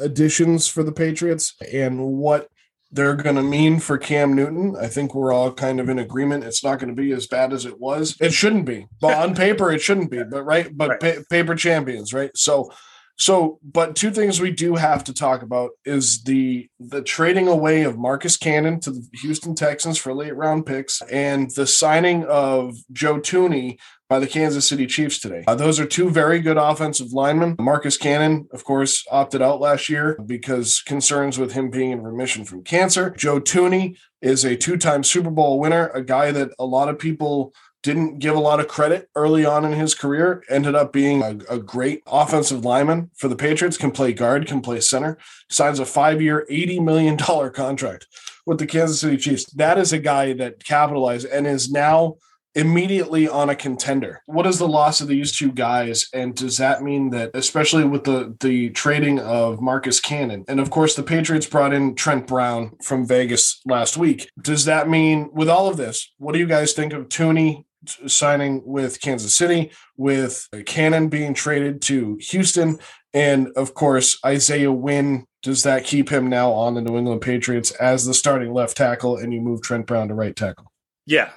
[0.00, 2.48] additions for the Patriots and what
[2.96, 4.74] they're going to mean for Cam Newton.
[4.80, 6.44] I think we're all kind of in agreement.
[6.44, 8.16] It's not going to be as bad as it was.
[8.20, 8.86] It shouldn't be.
[9.00, 10.24] But on paper, it shouldn't be.
[10.24, 11.00] But right, but right.
[11.00, 12.30] Pa- paper champions, right?
[12.34, 12.72] So,
[13.18, 17.82] so, but two things we do have to talk about is the the trading away
[17.82, 22.76] of Marcus Cannon to the Houston Texans for late round picks and the signing of
[22.92, 25.44] Joe Thuney by the Kansas City Chiefs today.
[25.46, 27.56] Uh, those are two very good offensive linemen.
[27.58, 32.44] Marcus Cannon, of course, opted out last year because concerns with him being in remission
[32.44, 33.10] from cancer.
[33.16, 37.52] Joe Thuney is a two-time Super Bowl winner, a guy that a lot of people
[37.86, 41.38] didn't give a lot of credit early on in his career, ended up being a,
[41.48, 45.16] a, great offensive lineman for the Patriots, can play guard, can play center,
[45.48, 48.08] signs a five year, $80 million contract
[48.44, 49.44] with the Kansas City Chiefs.
[49.52, 52.16] That is a guy that capitalized and is now
[52.56, 54.22] immediately on a contender.
[54.26, 56.08] What is the loss of these two guys?
[56.12, 60.70] And does that mean that, especially with the the trading of Marcus Cannon, and of
[60.70, 65.48] course the Patriots brought in Trent Brown from Vegas last week, does that mean with
[65.48, 67.64] all of this, what do you guys think of Thuney
[68.06, 72.78] signing with Kansas City, with Cannon being traded to Houston,
[73.14, 75.26] and of course Isaiah Wynn?
[75.42, 79.16] Does that keep him now on the New England Patriots as the starting left tackle,
[79.16, 80.72] and you move Trent Brown to right tackle?
[81.06, 81.30] Yeah,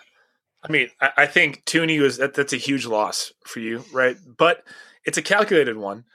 [0.64, 4.18] I mean, I, I think Thuney was that, that's a huge loss for you, right?
[4.38, 4.64] But
[5.06, 6.06] it's a calculated one.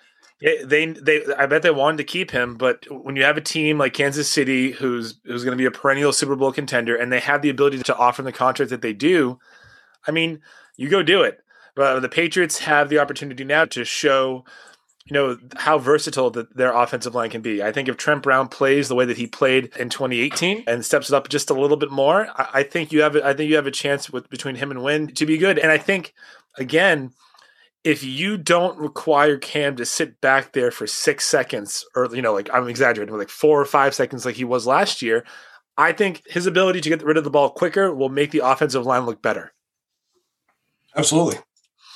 [0.41, 3.79] They they I bet they wanted to keep him, but when you have a team
[3.79, 7.21] like Kansas City, who's who's going to be a perennial Super Bowl contender, and they
[7.21, 9.39] have the ability to offer him the contract that they do,
[10.07, 10.41] I mean,
[10.77, 11.41] you go do it.
[11.75, 14.45] But the Patriots have the opportunity now to show
[15.07, 17.63] you know how versatile that their offensive line can be.
[17.63, 21.11] I think if Trent Brown plays the way that he played in 2018 and steps
[21.11, 23.57] it up just a little bit more, I, I think you have I think you
[23.57, 25.59] have a chance with between him and Wynn to be good.
[25.59, 26.15] And I think
[26.57, 27.13] again,
[27.85, 32.33] if you don't require Cam to sit back there for six seconds, or you know,
[32.33, 35.25] like I'm exaggerating, like four or five seconds, like he was last year,
[35.77, 38.87] I think his ability to get rid of the ball quicker will make the offensive
[38.87, 39.53] line look better.
[40.97, 41.39] Absolutely.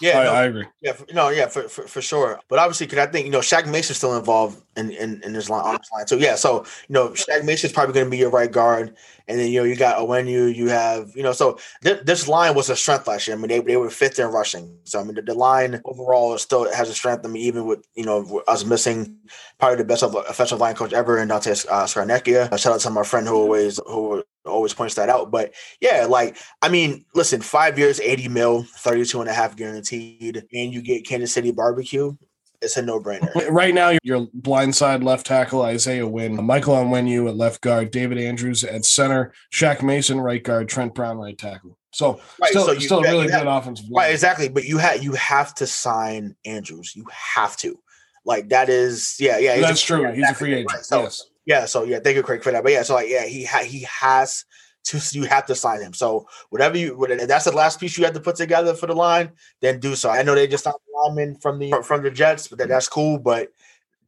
[0.00, 0.64] Yeah, I, no, I agree.
[0.80, 2.38] yeah, for, no, yeah, for, for, for sure.
[2.48, 5.50] But obviously, because I think you know Shaq Mason's still involved in in, in this
[5.50, 6.06] line on this line.
[6.06, 8.94] So yeah, so you know Shaq Mason's probably going to be your right guard,
[9.26, 12.54] and then you know you got Onwenu, you have you know so th- this line
[12.54, 13.36] was a strength last year.
[13.36, 14.78] I mean they, they were fifth in rushing.
[14.84, 17.26] So I mean the, the line overall is still has a strength.
[17.26, 19.16] I mean even with you know us missing
[19.58, 22.56] probably the best offensive line coach ever in Dante uh, Scarnecchia.
[22.56, 25.30] Shout out to my friend who always who always points that out.
[25.30, 30.44] But yeah, like I mean, listen, five years, 80 mil, 32 and a half guaranteed,
[30.52, 32.16] and you get Kansas City barbecue.
[32.60, 33.30] It's a no-brainer.
[33.52, 38.64] Right now, your blindside left tackle Isaiah Wynn, Michael Onwenu at left guard, David Andrews
[38.64, 41.78] at center, Shaq Mason right guard, Trent Brown right tackle.
[41.92, 44.06] So Right, still, so you- still yeah, really you good have- offensive line.
[44.06, 44.48] Right, exactly.
[44.48, 46.94] But you have you have to sign Andrews.
[46.96, 47.78] You have to.
[48.24, 49.60] Like that is yeah, yeah.
[49.60, 50.12] That's a- true.
[50.12, 50.72] He's a free agent.
[50.72, 51.22] Right, so, yes.
[51.48, 52.62] Yeah, so yeah, thank you, Craig, for that.
[52.62, 54.44] But yeah, so like yeah, he ha- he has
[54.84, 55.94] to you have to sign him.
[55.94, 58.86] So whatever you what- if that's the last piece you have to put together for
[58.86, 59.32] the line,
[59.62, 60.10] then do so.
[60.10, 63.18] I know they just signed lineman from the from the Jets, but that, that's cool.
[63.18, 63.48] But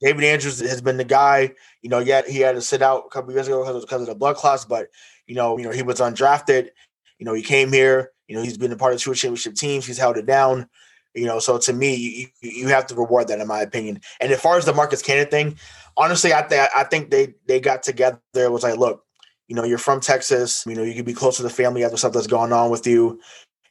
[0.02, 1.52] David Andrews has been the guy.
[1.82, 4.02] You know, yet he had to sit out a couple years ago because of, because
[4.02, 4.88] of the blood clots, but
[5.28, 6.70] you know, you know, he was undrafted.
[7.18, 8.12] You know, he came here.
[8.28, 9.86] You know, he's been a part of two championship teams.
[9.86, 10.68] He's held it down.
[11.14, 11.94] You know, so to me,
[12.40, 14.00] you, you have to reward that, in my opinion.
[14.20, 15.56] And as far as the Marcus Cannon thing,
[15.96, 18.20] honestly, I think I think they they got together.
[18.34, 19.04] It was like, look,
[19.48, 20.64] you know, you're from Texas.
[20.66, 22.86] You know, you can be close to the family after stuff that's going on with
[22.86, 23.20] you.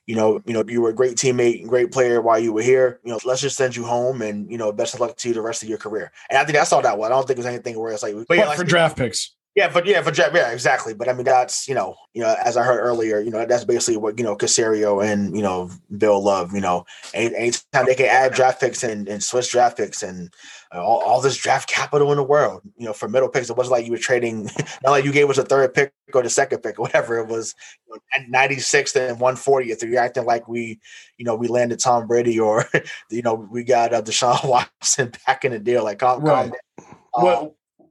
[0.07, 2.63] You know, you know, you were a great teammate and great player while you were
[2.63, 2.99] here.
[3.03, 5.33] You know, let's just send you home, and you know, best of luck to you
[5.33, 6.11] the rest of your career.
[6.29, 7.05] And I think that's all that was.
[7.05, 9.35] I don't think there's anything where it's like, but But yeah, like, for draft picks.
[9.59, 10.93] Yeah, but yeah, for yeah, exactly.
[10.93, 13.65] But I mean, that's you know, you know, as I heard earlier, you know, that's
[13.65, 17.93] basically what you know, Caserio and you know, Bill Love, you know, any, anytime they
[17.93, 20.33] can add draft picks and, and switch draft picks and
[20.73, 23.57] uh, all, all this draft capital in the world, you know, for middle picks, it
[23.57, 24.45] wasn't like you were trading,
[24.85, 27.17] not like you gave us a third pick or the second pick or whatever.
[27.17, 27.53] It was
[28.29, 29.83] ninety sixth and one fortieth.
[29.83, 30.79] You're acting like we,
[31.17, 32.63] you know, we landed Tom Brady or
[33.11, 34.41] you know, we got uh, Deshaun
[34.81, 35.83] Watson back in the deal.
[35.83, 36.45] Like, calm, calm Right.
[36.45, 36.87] down.
[37.13, 37.47] Uh,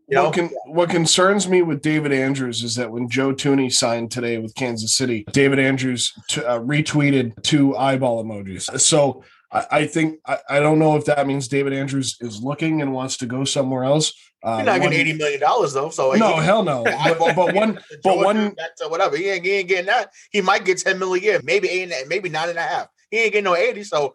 [0.08, 0.24] What you know?
[0.24, 4.38] what, con- what concerns me with David Andrews is that when Joe Thuney signed today
[4.38, 8.80] with Kansas City, David Andrews t- uh, retweeted two eyeball emojis.
[8.80, 12.80] So I, I think I, I don't know if that means David Andrews is looking
[12.80, 14.14] and wants to go somewhere else.
[14.42, 15.90] Uh, You're not one- getting eighty million dollars though.
[15.90, 16.84] So no, he- hell no.
[17.18, 19.14] But, but one, but one, back whatever.
[19.16, 20.10] He ain't, he ain't getting that.
[20.30, 22.86] He might get ten million a year, maybe eight, and- maybe nine and a half.
[23.10, 23.84] He ain't getting no eighty.
[23.84, 24.14] So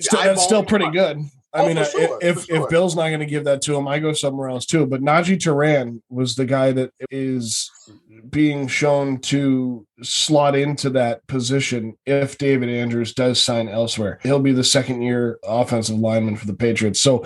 [0.00, 1.18] still, that's still pretty good.
[1.58, 2.62] I Oh, mean, uh, sure, if sure.
[2.64, 4.86] if Bill's not going to give that to him, I go somewhere else too.
[4.86, 7.70] But Najee Toran was the guy that is
[8.30, 14.18] being shown to slot into that position if David Andrews does sign elsewhere.
[14.22, 17.00] He'll be the second year offensive lineman for the Patriots.
[17.00, 17.24] So.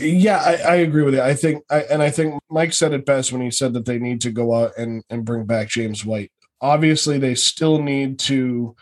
[0.00, 1.20] Yeah, I, I agree with it.
[1.20, 4.00] I think, I, and I think Mike said it best when he said that they
[4.00, 6.32] need to go out and, and bring back James White.
[6.60, 8.74] Obviously, they still need to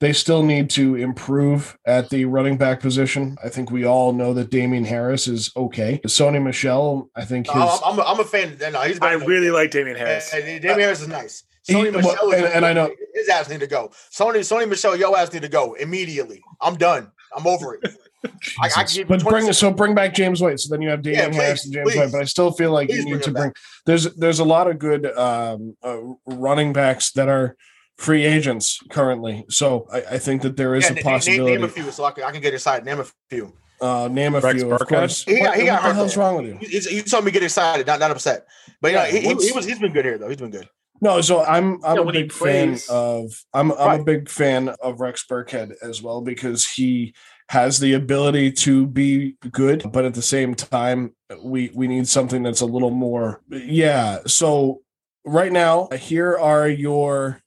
[0.00, 3.36] they still need to improve at the running back position.
[3.44, 6.00] I think we all know that Damien Harris is okay.
[6.06, 7.54] Sony Michel, I think his.
[7.56, 8.56] No, I'm, I'm, a, I'm a fan.
[8.72, 10.32] No, he's I better than- really like Damien Harris.
[10.32, 11.44] Uh, Damien Harris is nice.
[11.68, 13.90] Sony well, Michel, is and- and I know- his ass need to go.
[14.10, 16.42] Sony, Sony Michel, your ass need to go immediately.
[16.60, 17.10] I'm done.
[17.36, 17.80] I'm over it.
[18.24, 18.74] I- I Jesus.
[18.74, 20.60] can give you but bring so bring back James White.
[20.60, 21.98] So then you have Damien Yeah, Harris and James please.
[21.98, 22.12] White.
[22.12, 23.48] But I still feel like Please you bring need to bring.
[23.50, 23.56] back.
[23.86, 27.56] There's there's a lot of good um, uh, running backs that are
[28.00, 29.44] free agents currently.
[29.50, 31.52] So I, I think that there is Yeah, a name, name, possibility.
[31.56, 32.84] name a few so I can, I can get excited.
[32.86, 33.52] Name a few.
[33.82, 35.22] uh, name a Rex few, of course.
[35.24, 36.58] He got- he what, got what the hell's wrong with you?
[36.66, 38.46] You, you told me get excited, not not upset.
[38.80, 40.28] But yeah, Yeah, he, he, what's- he was he's been good here though.
[40.28, 40.68] He's been good.
[41.02, 44.00] No, so I'm I'm Yeah, a big fan of I'm I'm Right.
[44.00, 47.14] a big fan of Rex Burkhead as well because he
[47.50, 52.42] has the ability to be good, but at the same time, we we need something
[52.42, 53.42] that's a little more.
[53.50, 54.20] Yeah.
[54.26, 54.82] So
[55.24, 57.42] right now, here are your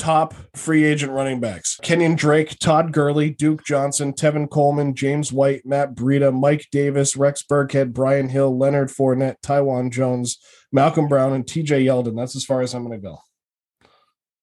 [0.00, 5.62] top free agent running backs: Kenyon Drake, Todd Gurley, Duke Johnson, Tevin Coleman, James White,
[5.64, 10.38] Matt Breida, Mike Davis, Rex Burkhead, Brian Hill, Leonard Fournette, Taiwan Jones,
[10.72, 11.84] Malcolm Brown, and T.J.
[11.84, 12.16] Yeldon.
[12.16, 13.18] That's as far as I'm going to go.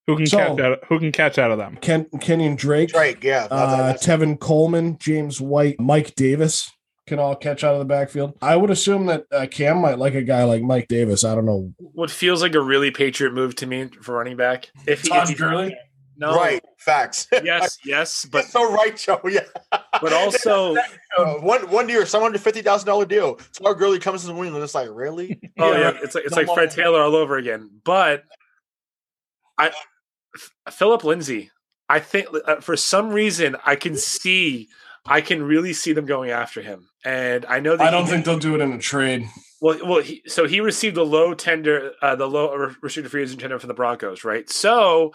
[0.05, 0.79] Who can So- catch out?
[0.87, 1.77] Who can catch out of them?
[1.81, 3.47] Ken, Kenyon Drake, Drake, yeah.
[3.51, 6.71] uh, Tevin Coleman, James White, Mike Davis
[7.07, 8.37] can all catch out of the backfield.
[8.41, 11.23] I would assume that uh, Cam might like a guy like Mike Davis.
[11.23, 11.73] I don't know.
[11.79, 14.69] What feels like a really Patriot move to me for running back.
[14.85, 15.75] If he, if he
[16.19, 17.27] no, Right, facts.
[17.43, 19.21] yes, yes, but But so right, Joe.
[19.29, 19.41] Yeah,
[19.71, 20.75] but also,
[21.41, 23.35] one one year, seven hundred fifty thousand dollar deal.
[23.53, 25.39] Todd Gurley comes to the wing, and it's like, really?
[25.59, 25.79] oh Yeah.
[25.79, 26.71] yeah, it's like it's No like Fred.
[26.71, 27.69] Taylor all over again.
[27.83, 28.23] But
[29.59, 29.67] I,
[30.35, 31.51] F- Phillip Lindsay,
[31.87, 34.69] I think uh, for some reason I can see,
[35.05, 38.11] I can really see them going after him, and I know that I don't did-
[38.11, 39.29] think they'll do it in a trade.
[39.61, 43.39] Well, well, he, so he received the low tender, uh, the low restricted free agent
[43.39, 44.47] tender for the Broncos, right?
[44.51, 45.13] So,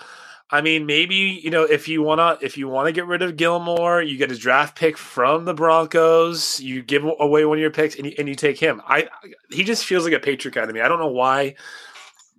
[0.51, 4.03] I mean, maybe you know if you wanna if you wanna get rid of Gilmore,
[4.03, 7.95] you get a draft pick from the Broncos, you give away one of your picks,
[7.97, 8.81] and you, and you take him.
[8.87, 9.09] I
[9.51, 10.81] he just feels like a Patriot guy to me.
[10.81, 11.55] I don't know why,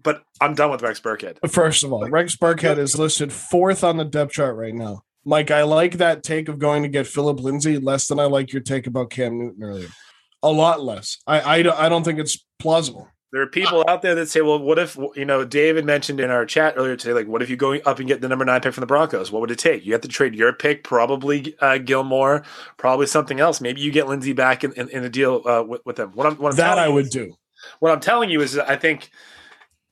[0.01, 1.37] but I'm done with Rex Burkhead.
[1.49, 5.03] First of all, Rex Burkhead is listed fourth on the depth chart right now.
[5.25, 8.51] Mike, I like that take of going to get Phillip Lindsay less than I like
[8.51, 9.87] your take about Cam Newton earlier.
[10.41, 11.17] A lot less.
[11.25, 13.07] I I, don't- I don't think it's plausible.
[13.31, 16.29] There are people out there that say, well, what if, you know, David mentioned in
[16.29, 18.61] our chat earlier today, like, what if you go up and get the number nine
[18.61, 19.31] pick from the Broncos?
[19.31, 19.83] What would it take?
[19.87, 22.43] You have to trade your pick, probably uh, Gilmore,
[22.77, 23.59] probably something else.
[23.59, 26.11] Maybe you get Lindsay back in, in, in a deal uh, with, with them.
[26.13, 27.33] What I'm, what I'm That I would is- do.
[27.79, 29.09] What I'm telling you is I think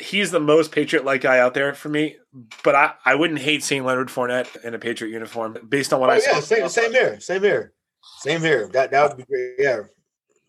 [0.01, 2.17] he's the most Patriot like guy out there for me,
[2.63, 6.09] but I, I wouldn't hate seeing Leonard Fournette in a Patriot uniform based on what
[6.09, 6.39] Oh, I yeah, saw.
[6.39, 7.73] same, same here, same here,
[8.19, 8.67] same here.
[8.73, 9.55] That that would be great.
[9.57, 9.81] Yeah,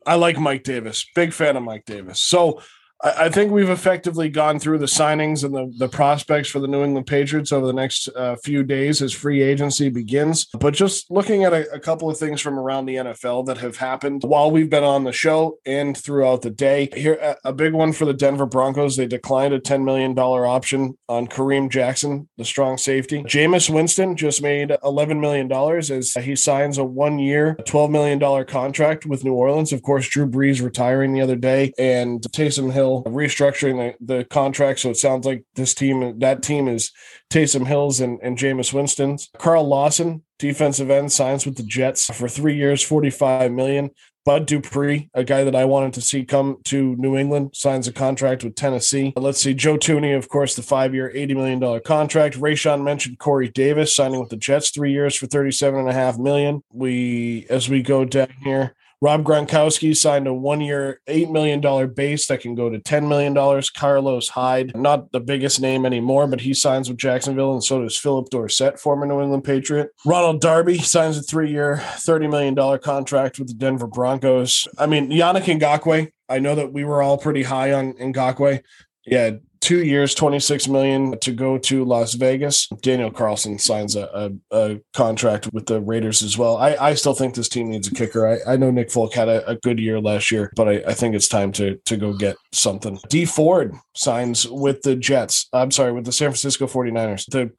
[0.06, 1.06] I like Mike Davis.
[1.14, 2.20] Big fan of Mike Davis.
[2.20, 2.60] So
[3.02, 6.84] I, think we've effectively gone through the signings and the, the prospects for the New
[6.84, 10.46] England Patriots over the next uh, few days as free agency begins.
[10.58, 13.76] But just looking at a, a couple of things from around the NFL that have
[13.76, 16.88] happened while we've been on the show and throughout the day.
[16.94, 18.96] Here, a, a big one for the Denver Broncos.
[18.96, 23.24] They declined a $10 million option on Kareem Jackson, the strong safety.
[23.24, 29.06] Jameis Winston just made $11 million as he signs a one year, $12 million contract
[29.06, 29.72] with New Orleans.
[29.72, 34.80] Of course, Drew Brees retiring the other day and Taysom Hill restructuring the, the contract.
[34.80, 36.92] So it sounds like this team, that team is
[37.30, 39.30] Taysom Hills and, and Jameis Winston's.
[39.38, 43.90] Carl Lawson, defensive end, signs with the Jets for three years, 45 million.
[44.24, 47.92] Bud Dupree, a guy that I wanted to see come to New England, signs a
[47.92, 49.12] contract with Tennessee.
[49.16, 52.38] Let's see, Joe Thuney, of course, the five-year, $80 million contract.
[52.38, 56.62] Rayshon mentioned Corey Davis signing with the Jets three years for 37.5 million.
[56.72, 62.40] We, as we go down here, Rob Gronkowski signed a one-year, $8 million base that
[62.40, 63.34] can go to $10 million.
[63.76, 67.98] Carlos Hyde, not the biggest name anymore, but he signs with Jacksonville, and so does
[67.98, 69.90] Phillip Dorsett, former New England Patriot.
[70.06, 74.68] Ronald Darby signs a three-year, $30 million contract with the Denver Broncos.
[74.78, 78.60] I mean, Yannick Ngakoue, I know that we were all pretty high on Ngakoue.
[79.04, 79.32] Yeah,
[79.62, 82.66] two years, 26 million to go to Las Vegas.
[82.82, 86.58] Daniel Carlson signs a, a, a contract with the Raiders as well.
[86.58, 88.26] I, I still think this team needs a kicker.
[88.26, 90.94] I, I know Nick Folk had a, a good year last year, but I, I
[90.94, 92.98] think it's time to to go get something.
[93.08, 95.48] Dee Ford signs with the Jets.
[95.52, 97.26] I'm sorry, with the San Francisco 49ers.
[97.30, 97.52] The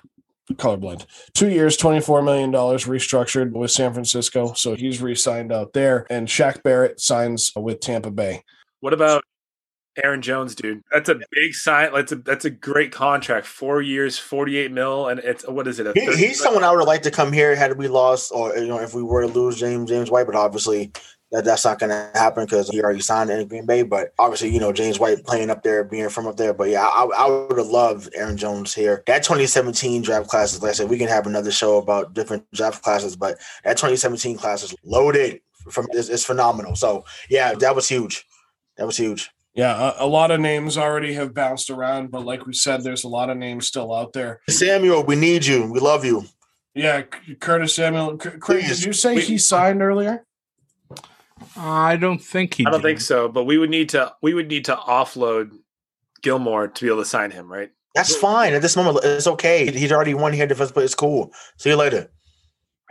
[0.55, 1.05] colorblind.
[1.33, 4.51] Two years, $24 million restructured with San Francisco.
[4.53, 6.05] So he's re signed out there.
[6.09, 8.43] And Shaq Barrett signs with Tampa Bay.
[8.81, 9.23] What about
[10.01, 10.83] Aaron Jones, dude?
[10.91, 11.93] That's a big sign.
[11.93, 13.45] That's a that's a great contract.
[13.45, 15.95] Four years, forty eight mil, and it's what is it?
[15.95, 18.55] he, 30 he's someone I would have liked to come here had we lost, or
[18.57, 20.25] you know, if we were to lose James James White.
[20.25, 20.91] But obviously,
[21.33, 23.81] that that's not going to happen because he already signed in Green Bay.
[23.81, 26.53] But obviously, you know, James White playing up there, being from up there.
[26.53, 29.03] But yeah, I, I would have loved Aaron Jones here.
[29.07, 32.83] That 2017 draft classes, like I said, we can have another show about different draft
[32.83, 33.15] classes.
[33.15, 35.41] But that 2017 class is loaded.
[35.69, 36.75] From it's, it's phenomenal.
[36.75, 38.27] So yeah, that was huge.
[38.77, 39.31] That was huge.
[39.55, 43.03] Yeah, a, a lot of names already have bounced around, but like we said, there's
[43.03, 44.41] a lot of names still out there.
[44.49, 45.71] Samuel, we need you.
[45.71, 46.23] We love you.
[46.73, 47.03] Yeah,
[47.39, 48.17] Curtis Samuel.
[48.19, 48.77] C- Craig, Please.
[48.79, 50.25] did you say We- he signed earlier?
[51.55, 52.65] I don't think he.
[52.65, 52.87] I don't did.
[52.87, 55.51] think so, but we would need to we would need to offload
[56.21, 57.69] Gilmore to be able to sign him, right?
[57.95, 58.53] That's fine.
[58.53, 59.69] At this moment, it's okay.
[59.71, 61.31] He's already won here defense, but it's cool.
[61.59, 62.09] See you later.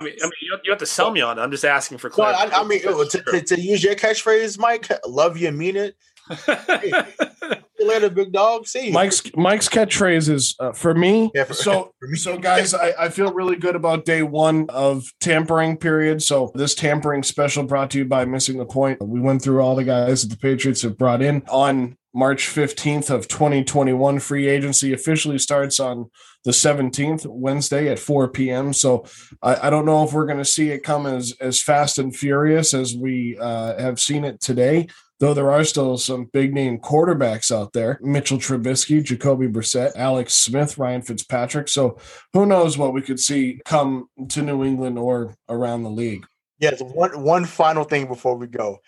[0.00, 1.42] I mean, I mean, you you have to sell me on it.
[1.42, 2.52] I'm just asking for No, clarity.
[2.52, 5.96] I, I mean, to, to, to use your catchphrase, Mike, love you, mean it.
[6.48, 8.66] you later, big dog.
[8.66, 8.92] See you.
[8.92, 11.30] Mike's Mike's catchphrase is uh, for me.
[11.34, 12.16] Yeah, for- so for me.
[12.16, 16.22] so guys, I, I feel really good about day one of tampering period.
[16.22, 19.02] So this tampering special brought to you by Missing the Point.
[19.02, 23.10] We went through all the guys that the Patriots have brought in on March 15th
[23.10, 24.18] of 2021.
[24.20, 26.10] Free agency officially starts on
[26.44, 28.72] the 17th, Wednesday at 4 p.m.
[28.72, 29.06] So
[29.42, 32.14] I, I don't know if we're going to see it come as as fast and
[32.14, 34.88] furious as we uh, have seen it today.
[35.22, 40.34] Though there are still some big name quarterbacks out there Mitchell Trubisky, Jacoby Brissett, Alex
[40.34, 41.68] Smith, Ryan Fitzpatrick.
[41.68, 41.96] So
[42.32, 46.26] who knows what we could see come to New England or around the league.
[46.58, 48.78] Yes, one one final thing before we go.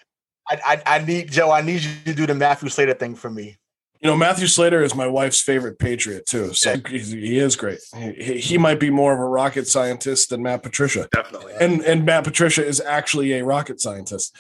[0.51, 1.53] I, I I need Joe.
[1.53, 3.57] I need you to do the Matthew Slater thing for me.
[4.01, 6.53] You know, Matthew Slater is my wife's favorite Patriot, too.
[6.53, 7.78] So he's- he is great.
[7.97, 11.09] He, he might be more of a rocket scientist than Matt Patricia.
[11.12, 11.55] Definitely.
[11.61, 14.37] and and Matt Patricia is actually a rocket scientist.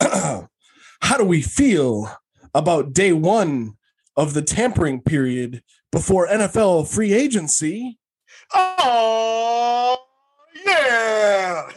[1.00, 2.10] How do we feel
[2.54, 3.74] about day one
[4.16, 7.98] of the tampering period before NFL free agency?
[8.54, 9.98] Oh
[10.64, 11.68] yeah.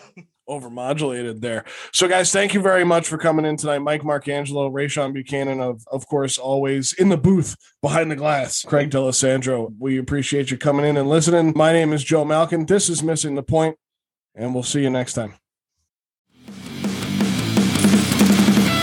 [0.50, 1.66] Overmodulated there.
[1.92, 3.80] So, guys, thank you very much for coming in tonight.
[3.80, 8.64] Mike Marcangelo, Rayshon Buchanan, of of course, always in the booth behind the glass.
[8.64, 11.52] Craig Delisandro, we appreciate you coming in and listening.
[11.56, 12.66] My name is Joe Malkin.
[12.66, 13.78] This is Missing the Point,
[14.36, 15.34] and we'll see you next time.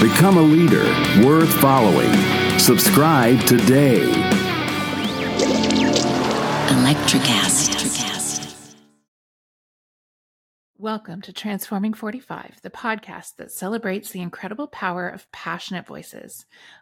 [0.00, 0.84] Become a leader
[1.26, 2.12] worth following.
[2.56, 4.04] Subscribe today.
[6.68, 7.98] Electricast.
[10.78, 16.46] Welcome to Transforming 45, the podcast that celebrates the incredible power of passionate voices.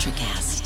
[0.00, 0.64] Electricast.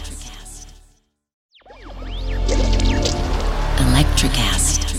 [3.80, 4.93] Electricast.